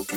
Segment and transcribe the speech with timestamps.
[0.00, 0.16] Leute,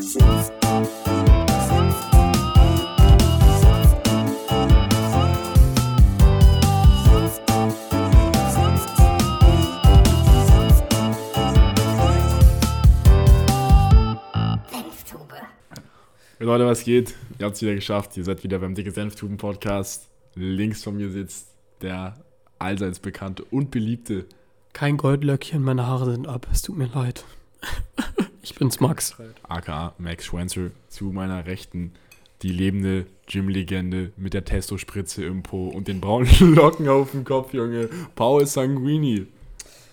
[16.65, 17.13] was geht?
[17.37, 18.15] Ihr habt es wieder geschafft.
[18.15, 20.07] Ihr seid wieder beim Dicke Senftuben Podcast.
[20.35, 21.49] Links von mir sitzt
[21.81, 22.23] der
[22.57, 24.27] allseits bekannte und beliebte.
[24.71, 26.47] Kein Goldlöckchen, meine Haare sind ab.
[26.53, 27.25] Es tut mir leid.
[28.43, 29.15] ich bin's Max.
[29.47, 30.69] aka Max Schwenzer.
[30.89, 31.93] Zu meiner Rechten
[32.41, 37.53] die lebende Gym-Legende mit der Testo-Spritze im Po und den braunen Locken auf dem Kopf,
[37.53, 37.89] Junge.
[38.15, 39.27] Paul Sanguini.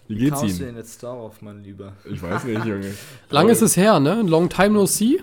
[0.09, 0.59] Wie geht's Wie Ihnen?
[0.59, 1.93] du denn jetzt darauf, mein Lieber?
[2.11, 2.93] Ich weiß nicht, Junge.
[3.31, 4.23] Lang ist es her, ne?
[4.23, 5.23] Long time no see.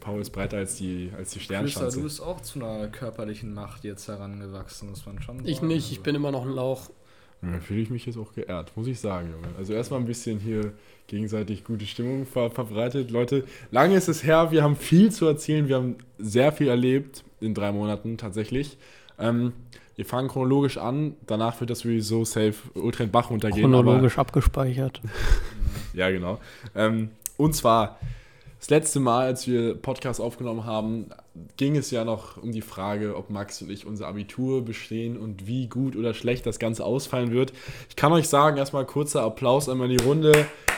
[0.00, 2.00] Paul ist breiter als die, als die Flüster, du Sternschanze.
[2.02, 5.66] bist auch zu einer körperlichen Macht jetzt herangewachsen, muss man schon Ich sagen.
[5.66, 6.88] nicht, ich bin immer noch ein Lauch.
[7.42, 9.48] Ja, fühle ich mich jetzt auch geehrt, muss ich sagen, Junge.
[9.58, 10.72] Also erstmal ein bisschen hier
[11.08, 13.10] gegenseitig gute Stimmung ver verbreitet.
[13.10, 17.24] Leute, lange ist es her, wir haben viel zu erzählen, wir haben sehr viel erlebt
[17.40, 18.78] in drei Monaten tatsächlich.
[19.18, 19.52] Ähm,
[19.96, 23.62] wir fangen chronologisch an, danach wird das sowieso safe ultra in Bach runtergehen.
[23.62, 25.00] Chronologisch abgespeichert.
[25.94, 26.40] Ja, genau.
[26.74, 27.98] Ähm, und zwar,
[28.58, 31.10] das letzte Mal, als wir Podcast aufgenommen haben,
[31.56, 35.46] ging es ja noch um die Frage, ob Max und ich unser Abitur bestehen und
[35.46, 37.52] wie gut oder schlecht das Ganze ausfallen wird.
[37.88, 40.32] Ich kann euch sagen, erstmal kurzer Applaus einmal in die Runde.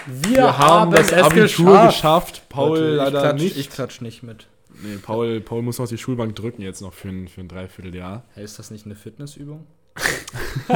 [0.06, 2.42] Wir, haben, das Abitur geschafft.
[2.48, 3.56] Paul Leute, leider klatsch, nicht.
[3.56, 4.46] Ich klatsch nicht mit.
[4.82, 8.22] nee, Paul, Paul muss noch die Schulbank drücken jetzt noch für ein, für ein Dreivierteljahr.
[8.34, 9.66] Hey, ist das nicht eine Fitnessübung?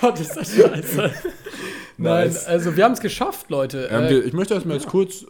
[0.00, 1.12] Gott, ist das scheiße.
[1.96, 2.46] Nein, Nice.
[2.46, 3.88] also wir haben es geschafft, Leute.
[3.90, 5.26] Ähm, Äh, wir- ich möchte erstmal jetzt kurz, äh,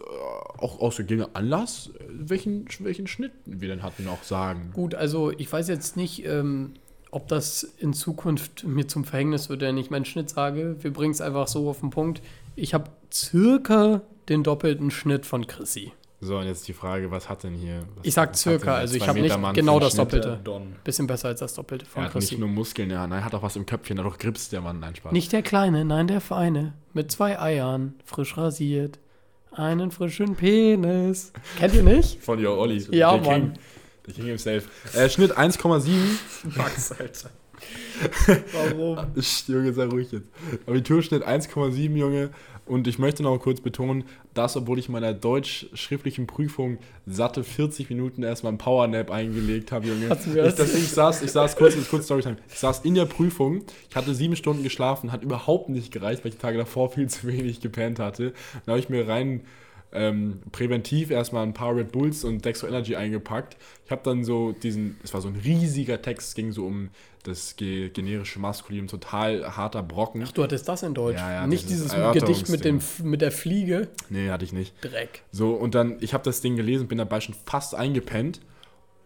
[0.61, 4.71] auch aus dem Anlass, äh, welchen, welchen Schnitt wir denn hatten, auch sagen.
[4.73, 6.73] gut, also ich weiß jetzt nicht, ähm,
[7.11, 10.77] ob das in Zukunft mir zum Verhängnis wird, wenn ich meinen Schnitt sage.
[10.79, 12.21] Wir bringen es einfach so auf den Punkt.
[12.55, 15.91] Ich habe circa den doppelten Schnitt von Chrissy.
[16.23, 17.79] So, und jetzt die Frage, was hat denn hier?
[17.95, 20.13] Was, Ich sag circa, also ich habe nicht Mann genau das Schnitt?
[20.13, 20.39] Doppelte.
[20.43, 20.75] Don.
[20.83, 23.33] Bisschen besser als das Doppelte von Er hat nicht nur Muskeln, ja, nein, er hat
[23.33, 25.11] auch was im Köpfchen, auch Grips, der Mann, nein, Spaß.
[25.11, 26.73] Nicht der Kleine, nein, der Feine.
[26.93, 28.99] Mit zwei Eiern, frisch rasiert.
[29.51, 31.33] Einen frischen Penis.
[31.59, 32.23] Kennt ihr nicht?
[32.23, 32.77] Von Yo Olli.
[32.91, 33.41] Ja, der Mann.
[33.53, 33.61] King.
[34.07, 34.69] Der King himself.
[34.95, 35.89] Äh, Schnitt 1,7.
[36.55, 37.29] Max, Alter.
[38.53, 38.97] Warum?
[39.47, 40.29] Junge, sei ruhig jetzt.
[40.65, 42.31] Abiturschnitt 1,7, Junge.
[42.71, 47.89] Und ich möchte noch kurz betonen, dass, obwohl ich in meiner deutsch-schriftlichen Prüfung satte 40
[47.89, 50.05] Minuten erstmal einen Powernap eingelegt habe, Junge.
[50.05, 52.37] Ich, das- das, ich saß, ich saß kurz, kurz Storytime.
[52.49, 56.29] Ich saß in der Prüfung, ich hatte sieben Stunden geschlafen, hat überhaupt nicht gereicht, weil
[56.29, 58.31] ich die Tage davor viel zu wenig gepennt hatte.
[58.65, 59.41] Dann habe ich mir rein
[59.93, 63.57] ähm, präventiv erstmal ein paar Red Bulls und Dextro Energy eingepackt.
[63.85, 66.89] Ich habe dann so diesen, es war so ein riesiger Text, es ging so um
[67.23, 70.23] das ge generische Maskulinum, total harter Brocken.
[70.25, 71.17] Ach, du hattest das in Deutsch.
[71.17, 71.93] Ja, ja, nicht dieses.
[72.13, 73.89] Gedicht mit, dem, mit der Fliege.
[74.09, 74.73] Nee, hatte ich nicht.
[74.81, 75.23] Dreck.
[75.31, 78.39] So, und dann, ich habe das Ding gelesen, bin dabei schon fast eingepennt.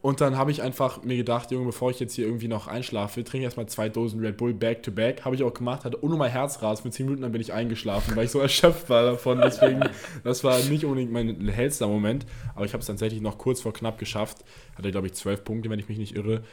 [0.05, 3.23] Und dann habe ich einfach mir gedacht, Junge, bevor ich jetzt hier irgendwie noch einschlafe,
[3.23, 5.25] trinke ich erstmal zwei Dosen Red Bull back to back.
[5.25, 6.83] Habe ich auch gemacht, hatte unnormal Herzrasen.
[6.83, 9.41] Für 10 Minuten dann bin ich eingeschlafen, weil ich so erschöpft war davon.
[9.41, 9.79] Deswegen,
[10.23, 12.27] das war nicht unbedingt mein hellster Moment.
[12.53, 14.45] Aber ich habe es tatsächlich noch kurz vor knapp geschafft.
[14.77, 16.43] Hatte, glaube ich, 12 Punkte, wenn ich mich nicht irre.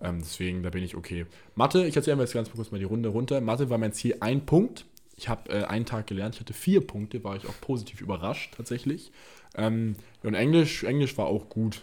[0.00, 1.26] Ähm, deswegen, da bin ich okay.
[1.54, 3.42] Mathe, ich erzähle mir jetzt ganz kurz mal die Runde runter.
[3.42, 4.86] Mathe war mein Ziel ein Punkt.
[5.18, 8.54] Ich habe äh, einen Tag gelernt, ich hatte vier Punkte, war ich auch positiv überrascht
[8.56, 9.12] tatsächlich.
[9.54, 11.82] Ähm, und Englisch, Englisch war auch gut.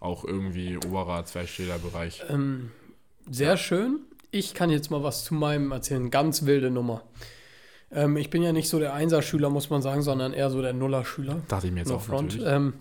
[0.00, 2.24] Auch irgendwie oberer Zweistellerbereich.
[2.28, 2.70] Ähm,
[3.30, 4.00] sehr schön.
[4.30, 6.10] Ich kann jetzt mal was zu meinem erzählen.
[6.10, 7.02] Ganz wilde Nummer.
[7.92, 10.72] Ähm, ich bin ja nicht so der Einser-Schüler, muss man sagen, sondern eher so der
[10.72, 11.42] Nuller-Schüler.
[11.48, 12.36] Dachte ich mir jetzt No auch front.
[12.38, 12.46] natürlich.
[12.52, 12.74] Ähm,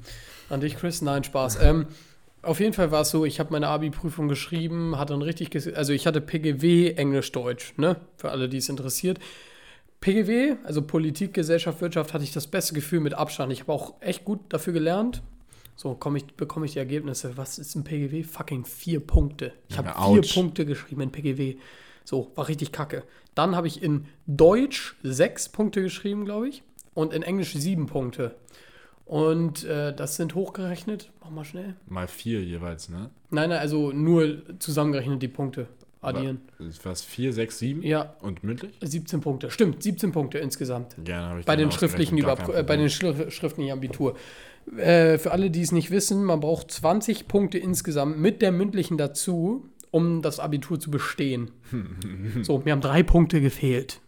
[0.49, 1.01] an dich, Chris?
[1.01, 1.59] Nein, Spaß.
[1.61, 1.87] ähm,
[2.41, 5.91] auf jeden Fall war es so, ich habe meine Abi-Prüfung geschrieben, hatte ein richtig, also
[5.91, 7.97] ich hatte PGW Englisch-Deutsch, ne?
[8.15, 9.19] Für alle, die es interessiert.
[9.99, 13.51] PGW, also Politik, Gesellschaft, Wirtschaft, hatte ich das beste Gefühl mit Abstand.
[13.51, 15.21] Ich habe auch echt gut dafür gelernt.
[15.81, 17.37] So ich, bekomme ich die Ergebnisse.
[17.37, 18.23] Was ist ein PGW?
[18.23, 19.53] Fucking vier Punkte.
[19.69, 20.33] Ich habe vier ouch.
[20.33, 21.55] Punkte geschrieben in PGW.
[22.03, 23.03] So, war richtig kacke.
[23.33, 26.63] Dann habe ich in Deutsch sechs Punkte geschrieben, glaube ich.
[26.95, 28.35] Und in Englisch sieben Punkte.
[29.05, 31.11] Und äh, das sind hochgerechnet.
[31.21, 31.77] Mach mal schnell.
[31.87, 33.09] Mal vier jeweils, ne?
[33.29, 35.67] Nein, nein, also nur zusammengerechnet die Punkte
[36.01, 36.41] addieren.
[36.83, 37.03] Was?
[37.03, 37.83] Vier, sechs, sieben?
[37.83, 38.77] Ja, Und mündlich?
[38.81, 39.49] 17 Punkte.
[39.49, 40.95] Stimmt, 17 Punkte insgesamt.
[41.05, 43.17] Gerne habe ich Bei den schriftlichen, Über äh, bei den Problem.
[43.27, 44.15] Schri- schriftlichen Abitur.
[44.77, 48.97] Äh, für alle, die es nicht wissen, man braucht 20 Punkte insgesamt mit der mündlichen
[48.97, 51.51] dazu, um das Abitur zu bestehen.
[52.43, 53.99] so, mir haben drei Punkte gefehlt.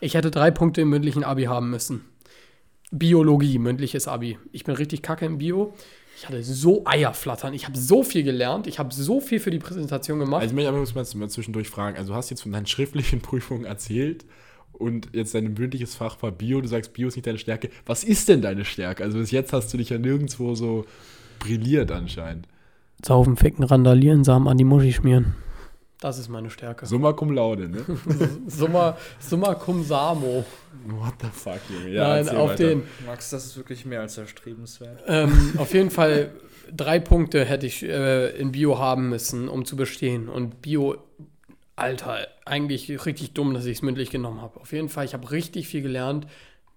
[0.00, 2.04] Ich hätte drei Punkte im mündlichen Abi haben müssen.
[2.90, 4.38] Biologie, mündliches Abi.
[4.52, 5.74] Ich bin richtig kacke im Bio.
[6.16, 7.54] Ich hatte so Eierflattern.
[7.54, 8.66] Ich habe so viel gelernt.
[8.66, 10.42] Ich habe so viel für die Präsentation gemacht.
[10.42, 14.24] Also ich muss mal zwischendurch fragen, also du hast jetzt von deinen schriftlichen Prüfungen erzählt
[14.78, 17.70] und jetzt dein mündliches Fach war Bio, du sagst, Bio ist nicht deine Stärke.
[17.86, 19.02] Was ist denn deine Stärke?
[19.04, 20.84] Also bis jetzt hast du dich ja nirgendwo so
[21.38, 22.46] brilliert anscheinend.
[23.04, 25.34] Saufen, ficken, randalieren, Samen an die Muschi schmieren.
[26.00, 26.86] Das ist meine Stärke.
[26.86, 27.84] Summa cum laude, ne?
[28.46, 30.44] Summa, summa cum samo.
[30.86, 31.92] What the fuck, Junge?
[31.96, 32.66] Nein, erzähl auf weiter.
[32.68, 32.82] den.
[33.04, 35.02] Max, das ist wirklich mehr als erstrebenswert.
[35.08, 36.30] Ähm, auf jeden Fall
[36.74, 40.28] drei Punkte hätte ich äh, in Bio haben müssen, um zu bestehen.
[40.28, 40.96] Und Bio,
[41.78, 44.60] Alter, eigentlich richtig dumm, dass ich es mündlich genommen habe.
[44.60, 46.26] Auf jeden Fall, ich habe richtig viel gelernt.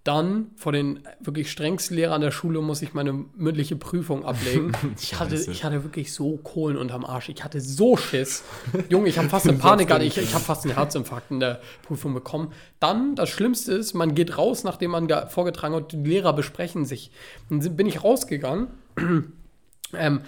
[0.03, 4.71] Dann, vor den wirklich strengsten Lehrern der Schule, muss ich meine mündliche Prüfung ablegen.
[5.00, 7.30] Ich hatte, ich hatte wirklich so Kohlen unterm Arsch.
[7.30, 8.44] Ich hatte so Schiss.
[8.89, 10.03] Junge, ich habe fast eine Panik gehabt.
[10.03, 12.51] Ich, ich habe fast einen Herzinfarkt in der Prüfung bekommen.
[12.80, 16.83] Dann, das Schlimmste ist, man geht raus, nachdem man ge- vorgetragen hat, die Lehrer besprechen
[16.86, 17.12] sich.
[17.51, 18.69] Dann bin ich rausgegangen.
[19.94, 20.21] ähm,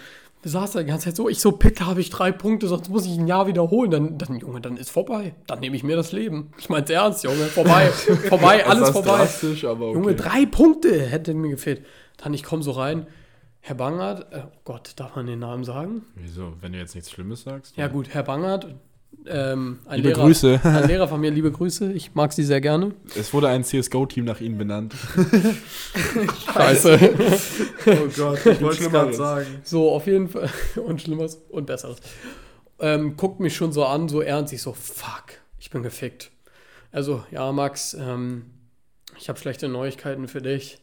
[0.50, 3.06] saß da die ganze Zeit so, ich so, bitte habe ich drei Punkte, sonst muss
[3.06, 3.90] ich ein Jahr wiederholen.
[3.90, 5.34] Dann, dann Junge, dann ist vorbei.
[5.46, 6.50] Dann nehme ich mir das Leben.
[6.58, 7.44] Ich mein's ernst, Junge.
[7.46, 7.86] Vorbei,
[8.28, 9.68] vorbei, Das alles ist vorbei.
[9.70, 9.94] aber okay.
[9.98, 11.84] Junge, drei Punkte hätte mir gefehlt.
[12.16, 13.06] Dann, ich komme so rein.
[13.60, 16.02] Herr Bangert, äh, oh Gott, darf man den Namen sagen?
[16.16, 17.76] Wieso, wenn du jetzt nichts Schlimmes sagst?
[17.78, 18.66] Ja, gut, Herr Bangert,
[19.26, 20.60] ähm, ein, Liebe Lehrer, Grüße.
[20.62, 21.92] ein Lehrer von mir, liebe Grüße.
[21.92, 22.94] Ich mag sie sehr gerne.
[23.18, 24.94] Es wurde ein CSGO-Team nach ihnen benannt.
[26.54, 26.98] Scheiße.
[27.86, 29.46] Oh Gott, ich wollte gerade sagen.
[29.62, 30.50] So, auf jeden Fall.
[30.76, 31.98] Und Schlimmeres und Besseres.
[32.78, 34.52] Ähm, guckt mich schon so an, so ernst.
[34.52, 35.24] Ich so, fuck,
[35.58, 36.30] ich bin gefickt.
[36.92, 38.46] Also, ja, Max, ähm,
[39.18, 40.80] ich habe schlechte Neuigkeiten für dich.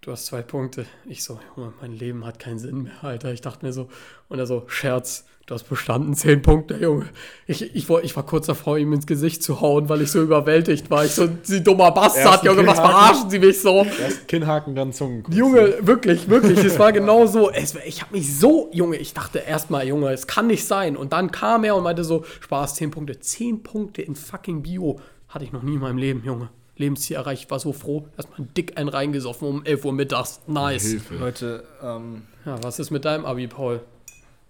[0.00, 0.86] Du hast zwei Punkte.
[1.04, 3.32] Ich so, Junge, mein Leben hat keinen Sinn mehr, Alter.
[3.32, 3.88] Ich dachte mir so,
[4.28, 7.06] und er so, Scherz, du hast bestanden, zehn Punkte, Junge.
[7.46, 10.22] Ich, ich, war- ich war kurz davor, ihm ins Gesicht zu hauen, weil ich so
[10.22, 11.04] überwältigt war.
[11.04, 13.84] Ich so, sie dummer Bastard, Ersten Junge, was verarschen sie mich so?
[14.00, 15.34] Erst Kinnhaken, dann Zungenkuss.
[15.34, 17.50] Junge, wirklich, wirklich, es war genau so.
[17.50, 20.96] Es, ich habe mich so, Junge, ich dachte erstmal, Junge, es kann nicht sein.
[20.96, 23.18] Und dann kam er und meinte so, Spaß, 10 Punkte.
[23.18, 26.48] 10 Punkte in fucking Bio hatte ich noch nie in meinem Leben, Junge.
[26.76, 28.06] Lebensziel erreicht, ich war so froh.
[28.16, 30.40] Erstmal dick einen reingesoffen um 11 Uhr mittags.
[30.46, 30.84] Nice.
[30.86, 31.14] Hilfe.
[31.16, 33.80] Leute, ähm, Ja, was ist mit deinem Abi, Paul?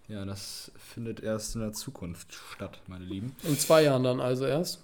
[0.09, 3.35] ja, das findet erst in der Zukunft statt, meine Lieben.
[3.43, 4.83] In zwei Jahren dann also erst.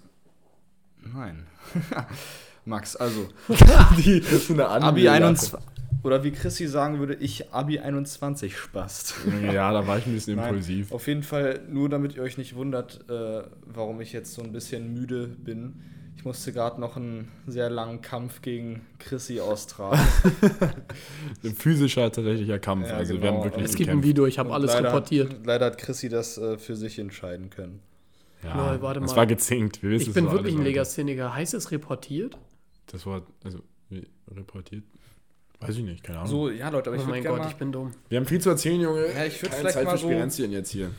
[1.01, 1.45] Nein.
[2.65, 3.29] Max, also,
[3.97, 5.15] Die, das ist eine andere Abi Sache.
[5.15, 5.59] 21.
[6.03, 9.15] Oder wie Chrissy sagen würde, ich Abi 21 spast.
[9.53, 10.91] Ja, da war ich ein bisschen Nein, impulsiv.
[10.91, 14.51] Auf jeden Fall, nur damit ihr euch nicht wundert, äh, warum ich jetzt so ein
[14.51, 15.81] bisschen müde bin.
[16.19, 20.01] Ich musste gerade noch einen sehr langen Kampf gegen Chrissy austragen.
[21.45, 22.89] Ein physischer, tatsächlicher Kampf.
[22.89, 23.35] Ja, also wir genau.
[23.35, 24.03] haben wirklich Es gibt ein.
[24.03, 25.33] Video, ich habe alles leider, reportiert.
[25.45, 27.79] Leider hat Chrissy das äh, für sich entscheiden können.
[28.43, 29.15] Ja, Lol, warte mal.
[29.15, 29.81] war gezinkt.
[29.81, 31.33] Wir wissen, Ich es bin wirklich ein Legastheniker.
[31.33, 32.37] Heißt es reportiert?
[32.87, 34.83] Das war, also, wie, reportiert?
[35.61, 36.29] Weiß ich nicht, keine Ahnung.
[36.29, 37.93] So, ja, Leute, aber ich oh würde mein Gott, mal, ich bin dumm.
[38.09, 39.05] Wir haben viel zu erzählen, Junge.
[39.15, 40.91] Ja, ich würd Keine vielleicht Zeit mal für so- Spirenzien jetzt hier.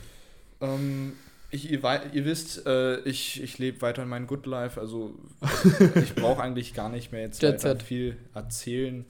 [0.61, 1.13] ähm,
[1.51, 1.81] ich, ihr,
[2.13, 5.15] ihr wisst, äh, ich, ich lebe weiter in mein Good Life, also
[5.95, 9.05] ich brauche eigentlich gar nicht mehr jetzt Jet weiter viel erzählen.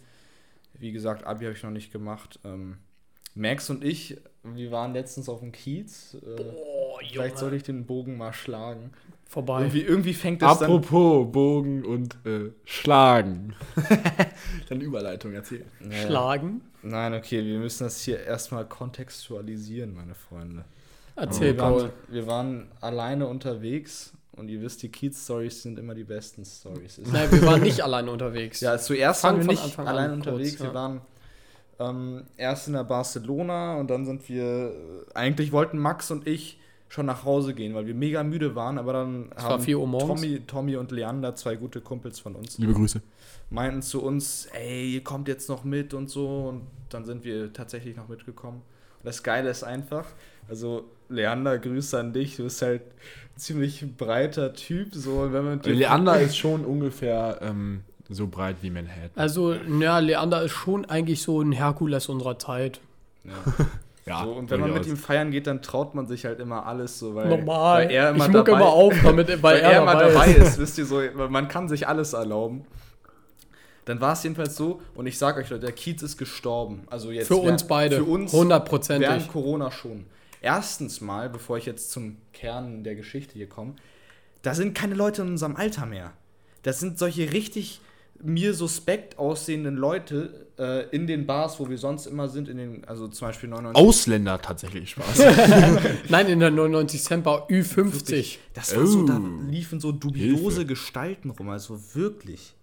[0.77, 2.39] Wie gesagt, Abi habe ich noch nicht gemacht.
[2.43, 2.77] Ähm,
[3.35, 6.15] Max und ich, wir waren letztens auf dem Kiez.
[6.15, 6.41] Äh,
[6.93, 8.91] Oh, vielleicht sollte ich den Bogen mal schlagen.
[9.25, 9.61] Vorbei.
[9.61, 10.71] Irgendwie, irgendwie fängt es dann...
[10.71, 13.55] Apropos Bogen und äh, Schlagen.
[14.69, 15.65] Dann Überleitung erzählen.
[15.79, 16.05] Naja.
[16.05, 16.61] Schlagen.
[16.83, 20.65] Nein, okay, wir müssen das hier erstmal kontextualisieren, meine Freunde.
[21.21, 21.93] Erzähl, wir, waren, Paul.
[22.09, 26.99] wir waren alleine unterwegs und ihr wisst, die Kiez-Stories sind immer die besten Stories.
[27.11, 28.59] Nein, wir waren nicht alleine unterwegs.
[28.61, 30.57] Ja, zuerst Fang waren wir nicht Anfang allein an unterwegs.
[30.57, 30.65] kurz, ja.
[30.67, 31.01] Wir waren
[31.79, 34.43] ähm, erst in der Barcelona und dann sind wir.
[34.43, 34.71] äh,
[35.13, 36.59] Eigentlich wollten Max und ich
[36.89, 39.87] schon nach Hause gehen, weil wir mega müde waren, aber dann Es war 4 Uhr
[39.87, 40.21] morgens.
[40.21, 43.01] Tommy, Tommy und Leander, zwei gute Kumpels von uns, Liebe Grüße.
[43.49, 46.49] meinten zu uns, ey, ihr kommt jetzt noch mit und so.
[46.49, 48.57] Und dann sind wir tatsächlich noch mitgekommen.
[48.97, 50.05] Und das Geile ist einfach,
[50.49, 55.61] also Leander, Grüße an dich, du bist halt ein ziemlich breiter Typ, so wenn man
[55.63, 59.11] Leander ist schon ungefähr ähm, so breit wie Manhattan.
[59.15, 62.79] Also, ja, Leander ist schon eigentlich so ein Herkules unserer Zeit.
[63.23, 63.31] Ja.
[64.03, 64.93] Ja, So, und wenn man mit durchaus.
[64.93, 67.83] ihm feiern geht, dann traut man sich halt immer alles so, weil, Normal.
[67.83, 70.47] weil er immer ich mucke dabei, immer auf, damit, weil, weil er, immer dabei ist.
[70.47, 70.57] ist.
[70.59, 70.99] wisst ihr so,
[71.29, 72.65] man kann sich alles erlauben.
[73.85, 76.81] Dann war es jedenfalls so, und ich sag euch Leute, der Kiez ist gestorben.
[76.89, 77.97] Also jetzt Für wer- uns beide.
[77.97, 79.07] Für uns Hundertprozentig.
[79.07, 80.05] während Corona schon.
[80.41, 83.75] Erstens mal, bevor ich jetzt zum Kern der Geschichte hier komme,
[84.41, 86.13] da sind keine Leute in unserem Alter mehr.
[86.63, 87.79] Das sind solche richtig
[88.23, 92.85] mir suspekt aussehenden Leute äh, in den Bars, wo wir sonst immer sind, in den,
[92.85, 93.87] also zum Beispiel 99.
[93.87, 95.19] Ausländer tatsächlich Spaß.
[96.09, 98.37] Nein, in der 99 Cent Bar Ü50.
[98.53, 100.65] Das war so, da liefen so dubiose Hilfe.
[100.65, 102.55] Gestalten rum, also wirklich.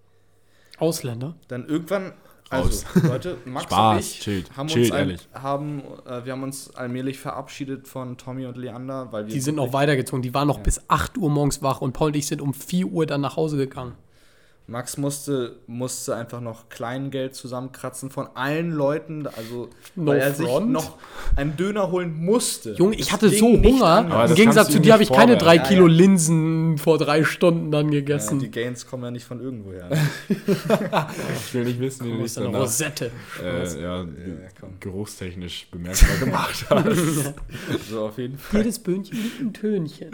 [0.78, 1.34] Ausländer.
[1.48, 2.12] Dann irgendwann
[2.52, 2.84] Raus.
[2.94, 5.28] Also, Leute, Max Spaß, und ich chillt, haben chillt, uns ein, ehrlich.
[5.34, 9.56] haben, äh, wir haben uns allmählich verabschiedet von Tommy und Leander, weil wir Die sind
[9.56, 10.22] noch weitergezogen.
[10.22, 12.86] Die waren noch bis 8 Uhr morgens wach und Paul und ich sind um 4
[12.86, 13.94] Uhr dann nach Hause gegangen.
[14.70, 20.46] Max musste, musste einfach noch Kleingeld zusammenkratzen von allen Leuten, also No weil er sich
[20.46, 20.70] front.
[20.70, 20.98] noch
[21.36, 22.74] einen Döner holen musste.
[22.74, 24.26] Junge, ich hatte so Hunger.
[24.28, 25.68] Im Gegensatz zu dir habe ich keine drei vorwerfen.
[25.74, 25.98] Kilo Ja, ja.
[25.98, 28.40] Linsen vor drei Stunden dann Ja, gegessen.
[28.40, 29.88] die Gains kommen ja nicht von irgendwoher.
[30.28, 33.10] Ich will nicht wissen, wie du das dich eine Rosette.
[33.42, 34.04] äh, ja,
[34.80, 37.34] geruchstechnisch bemerkbar gemacht hast.
[37.88, 38.60] so auf jeden Fall.
[38.60, 40.10] Jedes Böhnchen liegt ein Tönchen.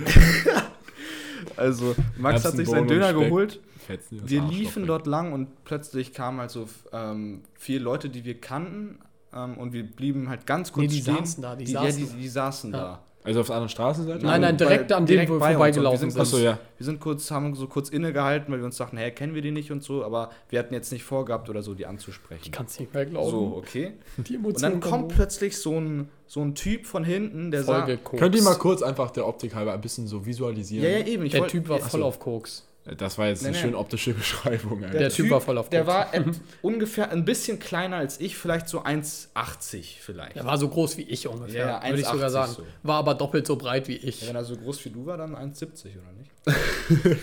[1.56, 3.18] Also Max hat sich seinen Döner Speck.
[3.24, 3.60] geholt.
[3.84, 4.88] Fetzen Wir Arschloch liefen weg.
[4.88, 8.98] dort lang und plötzlich kamen halt so ähm, vier Leute, die wir kannten.
[9.34, 11.16] Ähm, und wir blieben halt ganz kurz Nee, die stehen.
[11.16, 12.78] saßen da, die die, saßen ja, die, die saßen Ja.
[12.78, 13.02] da.
[13.26, 14.26] Also auf der anderen Straßenseite?
[14.26, 16.20] Nein, nein, direkt Weil- an dem, direkt wo wir bei vorbeigelaufen wir sind.
[16.20, 16.58] Achso, ja.
[16.76, 19.50] Wir sind kurz, haben so kurz innegehalten, weil wir uns dachten, hä, kennen wir die
[19.50, 22.42] nicht und so, aber wir hatten jetzt nicht vorgehabt oder so, die anzusprechen.
[22.44, 23.30] Ich kann es nicht mehr glauben.
[23.30, 23.92] So, okay.
[24.18, 28.04] Die Und dann kommt plötzlich so ein, so ein Typ von hinten, der voll sagt.
[28.18, 30.84] Könnt ihr mal kurz einfach der Optik halber ein bisschen so visualisieren?
[30.84, 31.24] Ja, ja, eben.
[31.24, 32.06] Ich Der wollt- Typ war voll so.
[32.06, 32.68] auf Koks.
[32.98, 33.70] Das war jetzt Nein, eine nein.
[33.70, 34.80] schön optische Beschreibung.
[34.80, 35.08] Der Alter.
[35.08, 35.94] Typ war voll auf Der Koks.
[35.94, 36.10] war
[36.62, 40.36] ungefähr ein bisschen kleiner als ich, vielleicht so 1,80 vielleicht.
[40.36, 42.52] Der war so groß wie ich ungefähr, Ja, ja, würde ich sogar 1,80 sagen.
[42.52, 42.62] so.
[42.82, 44.28] War aber doppelt so breit wie Ja, ich.
[44.28, 46.30] wenn er so groß wie du war, dann 1,70 oder nicht?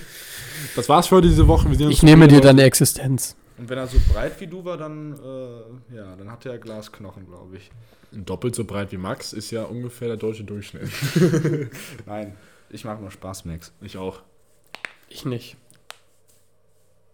[0.76, 1.70] Das war's für diese Woche.
[1.70, 3.36] Wir sehen uns Ich nehme dir deine Existenz.
[3.58, 7.26] Und wenn er so breit wie du war, dann, äh, ja, dann hatte er Glasknochen,
[7.28, 7.72] glaube ich.
[8.12, 10.90] Doppelt so breit wie Max ist ja ungefähr der deutsche Durchschnitt.
[12.06, 12.36] Nein,
[12.70, 13.72] ich mache nur Spaß, Max.
[13.82, 14.22] Ich auch.
[15.14, 15.58] Ich nicht.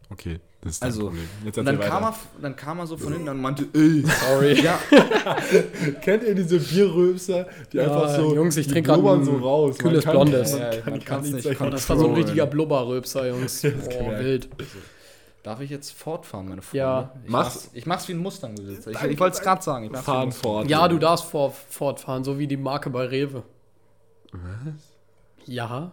[0.09, 1.27] Okay, das ist dein Also, Problem.
[1.43, 4.61] Jetzt dann kam, er, dann kam er so von hinten und meinte, ey, Sorry.
[4.63, 4.79] ja,
[6.01, 9.77] Kennt ihr diese Bierröpser, die Ja, einfach so, Jungs, ich die trinke ein so raus.
[9.77, 10.53] kühles Man kann- Blondes.
[10.53, 13.61] man Ja, kann man nicht dagegen Das war so ein richtiger Blubberröpser, Jungs.
[13.63, 14.23] Boah, gemerkt.
[14.23, 14.49] wild.
[15.43, 16.77] darf ich jetzt fortfahren, meine Freunde?
[16.77, 17.11] Ja.
[17.25, 17.55] Ich Mach's.
[17.55, 18.91] mach's, ich mach's wie ein Mustang-Besitzer.
[18.91, 19.93] Ich, ich wollte es gerade sagen.
[19.93, 20.69] Fahren fort.
[20.69, 23.43] Ja, du darfst vor, fortfahren, so wie die Marke bei Rewe.
[24.31, 24.73] Was?
[25.45, 25.91] Ja.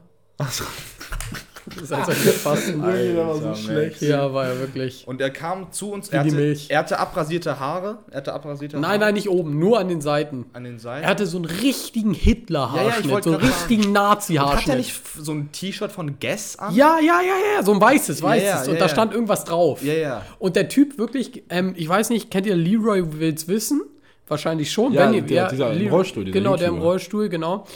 [1.77, 2.69] Das ist als gefasst.
[2.69, 2.79] Der
[3.17, 4.03] war so Alter, schlecht.
[4.03, 5.05] Ja, war ja wirklich.
[5.07, 6.67] Und er kam zu uns, Wie er die hatte, Milch.
[6.69, 7.99] er hatte abrasierte Haare.
[8.11, 10.45] Er hatte abrasierte Nein, Haare nein, nicht oben, nur an den Seiten.
[10.53, 11.05] an den Seiten.
[11.05, 14.03] Er hatte so einen richtigen Ja, ja, ich Hitler-Haarschnitt, wollte so einen richtigen Und hat
[14.05, 14.77] er Nazi-Haarschnitt.
[14.77, 16.75] nicht so ein T-Shirt von Guess an?
[16.75, 18.47] Ja, ja, ja, ja, so ein weißes, weißes.
[18.49, 18.89] ja, und ja, da ja.
[18.89, 19.83] stand irgendwas drauf.
[19.83, 20.23] Ja, ja.
[20.39, 23.83] Und der Typ wirklich, ähm, ich weiß nicht, kennt ihr Leroy Wills Wissen?
[24.29, 24.93] Wahrscheinlich schon.
[24.93, 26.91] Ja, wenn ihr, der- dieser im Leroy- Rollstuhl, dieser Genau, der im YouTuber.
[26.91, 27.67] Rollstuhl, genau.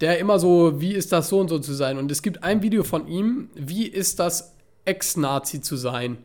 [0.00, 1.98] Der immer so, wie ist das so und so zu sein?
[1.98, 6.18] Und es gibt ein Video von ihm, wie ist das Ex-Nazi zu sein?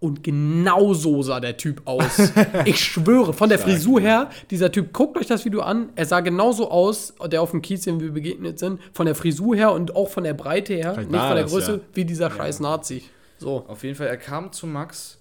[0.00, 2.32] Und genau so sah der Typ aus.
[2.64, 6.18] ich schwöre, von der Frisur her, dieser Typ, guckt euch das Video an, er sah
[6.18, 9.94] genauso aus, der auf dem Kiez, dem wir begegnet sind, von der Frisur her und
[9.94, 11.80] auch von der Breite her, Vielleicht nicht war von der das, Größe, ja.
[11.94, 13.04] wie dieser scheiß Nazi.
[13.38, 13.64] So.
[13.68, 15.18] Auf jeden Fall, er kam zu Max.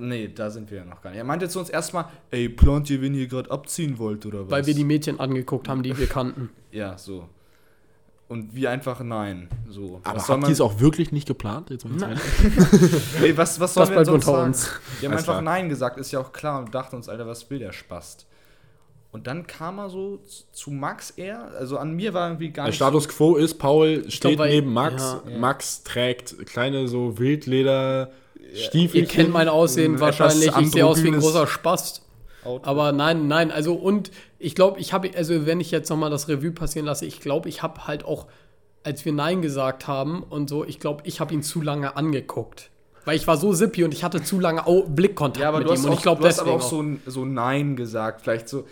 [0.00, 1.18] Nee, da sind wir ja noch gar nicht.
[1.18, 4.50] Er meinte zu uns erstmal, ey, plant ihr, wenn ihr gerade abziehen wollt oder was?
[4.50, 6.50] Weil wir die Mädchen angeguckt haben, die wir kannten.
[6.72, 7.28] Ja, so.
[8.28, 9.48] Und wir einfach nein.
[9.68, 10.00] So.
[10.02, 11.70] Aber was soll habt man, ihr es auch wirklich nicht geplant?
[11.70, 11.84] Jetzt
[13.22, 14.42] ey, was, was sollen Das wir sonst sagen?
[14.48, 14.70] uns.
[15.00, 15.42] Wir haben Alles einfach klar.
[15.42, 18.26] nein gesagt, ist ja auch klar und dachten uns, Alter, was will der Spast?
[19.12, 20.18] Und dann kam er so
[20.52, 24.10] zu Max eher, also an mir war irgendwie gar Der nicht Status quo ist, Paul
[24.10, 25.02] steht weil- neben Max.
[25.02, 25.22] ja.
[25.30, 25.38] Ja.
[25.38, 28.10] Max trägt kleine so Wildleder
[28.54, 29.00] Stiefel.
[29.02, 30.50] Ihr kennt mein Aussehen wahrscheinlich.
[30.56, 32.02] Ich sehe aus wie ein großer Spast.
[32.44, 32.64] Auto.
[32.68, 36.28] Aber nein, nein, also und ich glaube, ich habe, also wenn ich jetzt nochmal das
[36.28, 38.26] Revue passieren lasse, ich glaube, ich habe halt auch,
[38.82, 42.70] als wir Nein gesagt haben und so, ich glaube, ich habe ihn zu lange angeguckt.
[43.04, 45.72] Weil ich war so sippy und ich hatte zu lange Blickkontakt ja, aber mit du
[45.72, 45.76] ihm.
[45.76, 48.22] hast, Und auch, ich glaube, du hast aber auch so, so Nein gesagt.
[48.22, 48.64] Vielleicht so.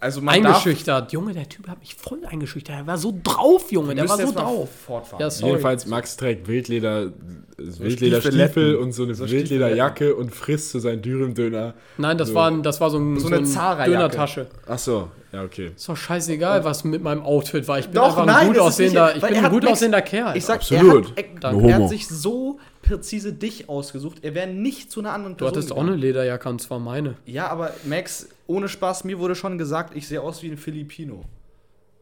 [0.00, 1.12] Also eingeschüchtert.
[1.12, 2.76] Junge, der Typ hat mich voll eingeschüchtert.
[2.76, 4.68] Er war so drauf, Junge, der war so drauf.
[4.86, 5.20] Fortfahren.
[5.20, 5.46] Ja.
[5.46, 7.12] Jedenfalls, Max trägt Wildleder,
[7.56, 8.76] Wildlederstiefel Stiefeletten.
[8.76, 11.74] und so eine So Wildlederjacke und frisst so seinen Dürüm-Döner.
[11.96, 12.34] Nein, das, So.
[12.34, 13.90] war, ein, das war so, ein, So so, eine ein Zara-Jacke.
[13.90, 14.46] Dönertasche.
[14.66, 15.70] Ach so, ja, okay.
[15.74, 17.78] Ist doch scheißegal, was mit meinem Outfit war.
[17.78, 19.66] Ich bin Doch, einfach ein nein, gut das ist aussehender, ich bin er ein gut
[19.66, 20.36] aussehender Kerl.
[20.36, 21.12] Ich sag, Absolut.
[21.16, 24.18] Er, hat, er, er hat sich so präzise dich ausgesucht.
[24.22, 25.94] Er wäre nicht zu einer anderen Du hattest auch gegangen.
[25.94, 27.16] eine Lederjacke und zwar meine.
[27.26, 31.24] Ja, aber Max, ohne Spaß, mir wurde schon gesagt, ich sehe aus wie ein Filipino.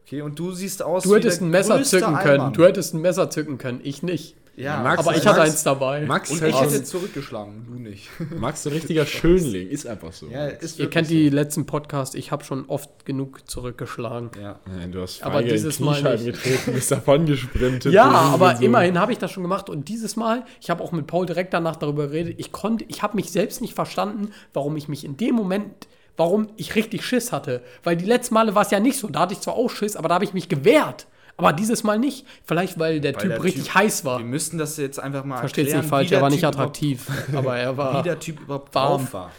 [0.05, 2.27] Okay, und du siehst aus Du hättest der ein Messer zücken können.
[2.41, 2.53] Allmann.
[2.53, 3.79] Du hättest ein Messer zücken können.
[3.83, 4.35] Ich nicht.
[4.55, 6.01] Ja, Max- Aber ich Max- hatte eins dabei.
[6.05, 8.09] Max und ich so hätte zurückgeschlagen, du nicht.
[8.39, 10.27] Max ist ein richtiger Schönling, ist einfach so.
[10.27, 11.13] ja, ist Ihr kennt so.
[11.13, 14.29] die letzten Podcasts, ich habe schon oft genug zurückgeschlagen.
[14.41, 14.59] Ja.
[14.65, 16.25] Nein, du hast Aber feige in dieses Mal nicht.
[16.25, 17.93] getreten, bist davon gesprintet.
[17.93, 18.65] Ja, aber Hurensohn.
[18.65, 21.53] immerhin habe ich das schon gemacht und dieses Mal, ich habe auch mit Paul direkt
[21.53, 25.17] danach darüber geredet, ich konnte, ich habe mich selbst nicht verstanden, warum ich mich in
[25.17, 27.63] dem Moment, warum ich richtig Schiss hatte.
[27.83, 29.95] Weil die letzten Male war es ja nicht so, da hatte ich zwar auch Schiss,
[29.95, 31.07] aber da habe ich mich gewehrt.
[31.37, 32.25] Aber dieses Mal nicht.
[32.45, 34.19] Vielleicht, weil der Weil Typ der richtig Typ- heiß war.
[34.19, 37.07] Wir müssten das jetzt einfach mal Versteht's erklären, nicht falsch, er war nicht Typ attraktiv.
[37.33, 37.99] aber er war.
[37.99, 39.07] wie der Typ überhaupt warm.
[39.11, 39.31] war.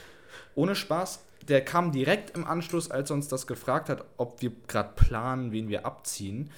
[0.57, 4.51] ohne Spaß, der kam direkt im Anschluss, als er uns das gefragt hat, ob wir
[4.67, 6.51] gerade planen, wen wir abziehen.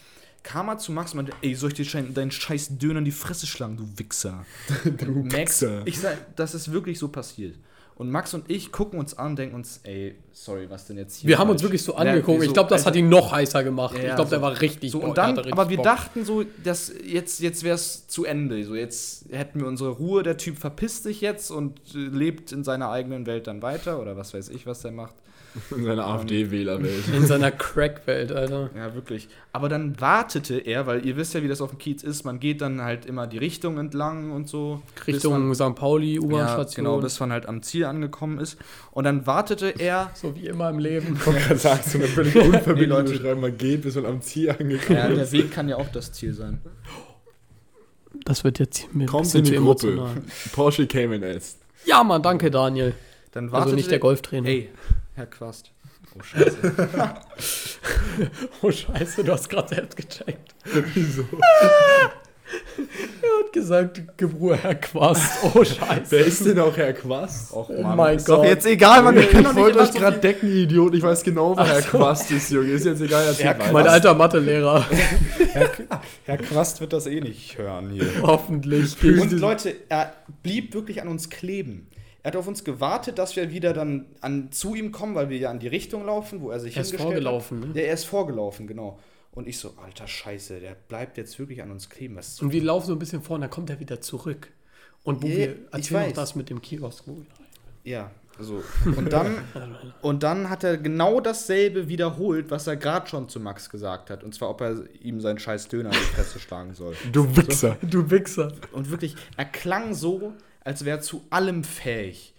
[0.42, 3.10] Kam er zu Max und meinte, ey, soll ich dir deinen scheiß Döner in die
[3.10, 4.46] Fresse schlagen, du Wichser?
[4.84, 5.82] Du Max, Wichser.
[5.86, 7.56] ich sag, das ist wirklich so passiert.
[7.98, 11.16] Und Max und ich gucken uns an und denken uns, ey, sorry, was denn jetzt
[11.16, 11.28] hier?
[11.28, 11.70] Wir haben uns falsch?
[11.70, 12.40] wirklich so Ja, angeguckt.
[12.40, 13.94] wir Ich glaube, das Alter, hat ihn noch heißer gemacht.
[13.94, 15.84] Ja, ich ja, glaube, der so- war richtig so, und der dann, aber wir Bock.
[15.86, 18.62] dachten so, dass jetzt, jetzt wäre es zu Ende.
[18.64, 22.64] So, jetzt hätten wir unsere Ruhe, der Typ verpisst sich jetzt und äh, lebt in
[22.64, 25.14] seiner eigenen Welt dann weiter oder was weiß ich, was der macht.
[25.76, 27.08] In seiner AfD-Wählerwelt.
[27.14, 28.70] In seiner Crack-Welt, Alter.
[28.76, 29.28] Ja, wirklich.
[29.52, 32.40] Aber dann wartete er, weil ihr wisst ja, wie das auf dem Kiez ist, man
[32.40, 34.82] geht dann halt immer die Richtung entlang und so.
[35.06, 35.74] Richtung man, St.
[35.74, 36.84] Pauli, ja, U-Bahn-Station.
[36.84, 38.58] genau, bis man halt am Ziel angekommen ist.
[38.90, 41.16] Und dann wartete er so wie immer im Leben.
[41.18, 43.12] Ich wollte gerade sagen, so eine völlig unverbindliche Leute.
[43.12, 45.32] Beschreibung, man geht, bis man am Ziel angekommen Ja, der ist.
[45.32, 46.60] Weg kann ja auch das Ziel sein.
[48.24, 49.88] Das wird jetzt mir Kommt in die Gruppe.
[49.88, 50.22] emotional.
[50.52, 51.58] Porsche Cayman S.
[51.84, 52.94] Ja, Mann, danke, Daniel.
[53.32, 54.48] Dann wartete Also nicht der Golftrainer.
[54.48, 54.70] Ey,
[55.16, 55.70] Herr Quast.
[56.18, 56.56] Oh, scheiße.
[58.62, 60.54] Oh, scheiße, du hast gerade selbst gecheckt.
[60.94, 61.22] Wieso?
[61.22, 65.22] Er hat gesagt, Gebruhr Herr Quast.
[65.42, 66.10] Oh, scheiße.
[66.10, 67.52] Wer ist denn auch Herr Quast?
[67.52, 68.46] Och, Oh mein ist doch Gott.
[68.46, 69.14] jetzt egal, Mann.
[69.14, 70.94] Wir ich doch nicht wollte euch gerade decken, ihr Idiot.
[70.94, 72.70] Ich weiß genau, wer Herr Quast ist, Junge.
[72.70, 73.72] Ist jetzt egal, Herr weiter.
[73.72, 74.86] Mein alter Mathelehrer.
[76.24, 78.06] Herr Quast wird das eh nicht hören hier.
[78.22, 78.96] Hoffentlich.
[79.02, 81.88] Und Leute, er blieb wirklich an uns kleben.
[82.26, 85.38] Er hat auf uns gewartet, dass wir wieder dann an, zu ihm kommen, weil wir
[85.38, 87.68] ja in die Richtung laufen, wo er sich Er ist vorgelaufen, hat.
[87.68, 87.80] ne?
[87.80, 88.98] Ja, er ist vorgelaufen, genau.
[89.30, 92.16] Und ich so, alter Scheiße, der bleibt jetzt wirklich an uns kleben.
[92.16, 94.50] Was Und wir laufen so ein bisschen vor und dann kommt er wieder zurück.
[95.04, 96.14] Und wo Ja, wir ich erzählen weiß.
[96.14, 97.04] das mit dem Kiosk.
[97.06, 97.22] wo-
[97.84, 98.60] Ja, so.
[98.96, 99.36] Und dann,
[100.02, 104.24] und dann hat er genau dasselbe wiederholt, was er gerade schon zu Max gesagt hat.
[104.24, 106.96] Und zwar, ob er ihm seinen scheiß Döner in die Fresse schlagen soll.
[107.12, 107.76] Du Wichser.
[107.82, 108.50] Du Wichser.
[108.72, 110.32] Und wirklich, er klang so,
[110.66, 112.34] als wäre er zu allem fähig.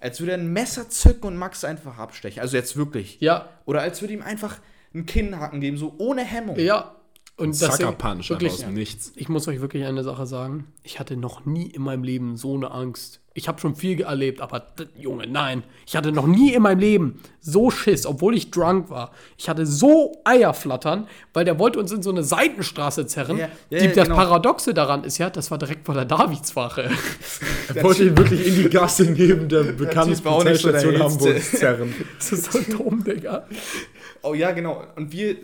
[0.00, 2.40] Als würde er ein Messer zücken und Max einfach abstechen.
[2.40, 3.20] Also jetzt wirklich.
[3.20, 4.58] Ja, Oder als würde ihm einfach
[4.94, 6.58] einen Kinnhaken geben, so ohne Hemmung.
[6.58, 6.96] ja.
[7.42, 9.12] Und das Sucker Punch wirklich, aus dem Nichts.
[9.16, 10.68] ich muss euch wirklich eine Sache sagen.
[10.84, 13.20] Ich hatte noch nie in meinem Leben so eine Angst.
[13.34, 15.64] Ich habe schon viel erlebt, aber Junge, nein.
[15.86, 19.10] Ich hatte noch nie in meinem Leben so Schiss, obwohl ich drunk war.
[19.38, 23.38] Ich hatte so Eierflattern, weil der wollte uns in so eine Seitenstraße zerren.
[23.38, 24.16] Ja, ja, Die, ja, das genau.
[24.16, 26.90] Paradoxe daran ist ja, das war direkt vor der Davidswache.
[27.74, 30.98] Er wollte ihn wirklich in die Gasse neben der bekannten Polizeistation.
[31.02, 31.94] Hamburgs zerren.
[32.18, 33.46] Das ist so dumm, Digga.
[34.22, 34.84] Oh ja, genau.
[34.94, 35.36] Und wir,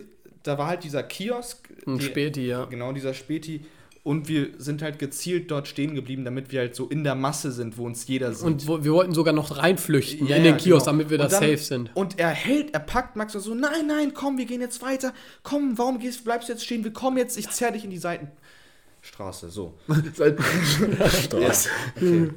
[0.48, 1.68] da war halt dieser Kiosk.
[1.87, 2.64] Ein die- Späti, ja.
[2.64, 3.64] Genau, dieser Späti.
[4.04, 7.52] Und wir sind halt gezielt dort stehen geblieben, damit wir halt so in der Masse
[7.52, 8.46] sind, wo uns jeder sieht.
[8.46, 10.96] Und wo, wir wollten sogar noch reinflüchten Ja, in den Kiosk, genau.
[10.96, 11.90] damit wir da safe sind.
[11.94, 15.12] Und er hält, er packt Max und so, nein, nein, komm, wir gehen jetzt weiter.
[15.42, 16.84] Komm, warum gehst, bleibst du jetzt stehen?
[16.84, 19.50] Wir kommen jetzt, ich zerr dich in die Seitenstraße.
[19.50, 19.74] So.
[21.24, 21.68] Straße.
[21.96, 22.30] Okay.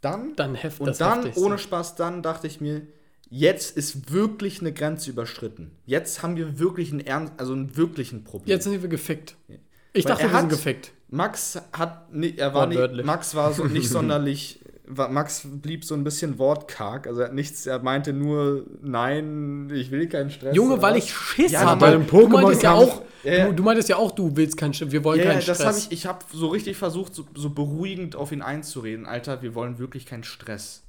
[0.00, 1.40] Dann, Dann heft und das dann, Heftigste.
[1.42, 2.82] ohne Spaß, dann dachte ich mir,
[3.28, 5.72] jetzt ist wirklich eine Grenze überschritten.
[5.84, 8.48] Jetzt haben wir wirklich einen Ernst, also einen wirklichen Problem.
[8.48, 9.36] Jetzt sind wir gefickt.
[9.92, 10.92] Ich Weil dachte, er wir sind hat- gefickt.
[11.08, 13.04] Max hat, ni- er war nicht.
[13.04, 17.06] Max war so nicht sonderlich, war, Max blieb so ein bisschen wortkarg.
[17.06, 20.54] Also er hat nichts, er meinte nur, nein, ich will keinen Stress.
[20.56, 21.80] Junge, weil ich Schiss Ja, hatte.
[21.80, 23.46] bei dem du meintest ja auch, Ja.
[23.46, 25.64] Du, du meintest ja auch, du willst keinen Stress, wir wollen Ja, keinen Stress.
[25.64, 29.06] habe ich, ich habe so richtig versucht, so, so beruhigend auf ihn einzureden.
[29.06, 30.82] Alter, wir wollen wirklich keinen Stress.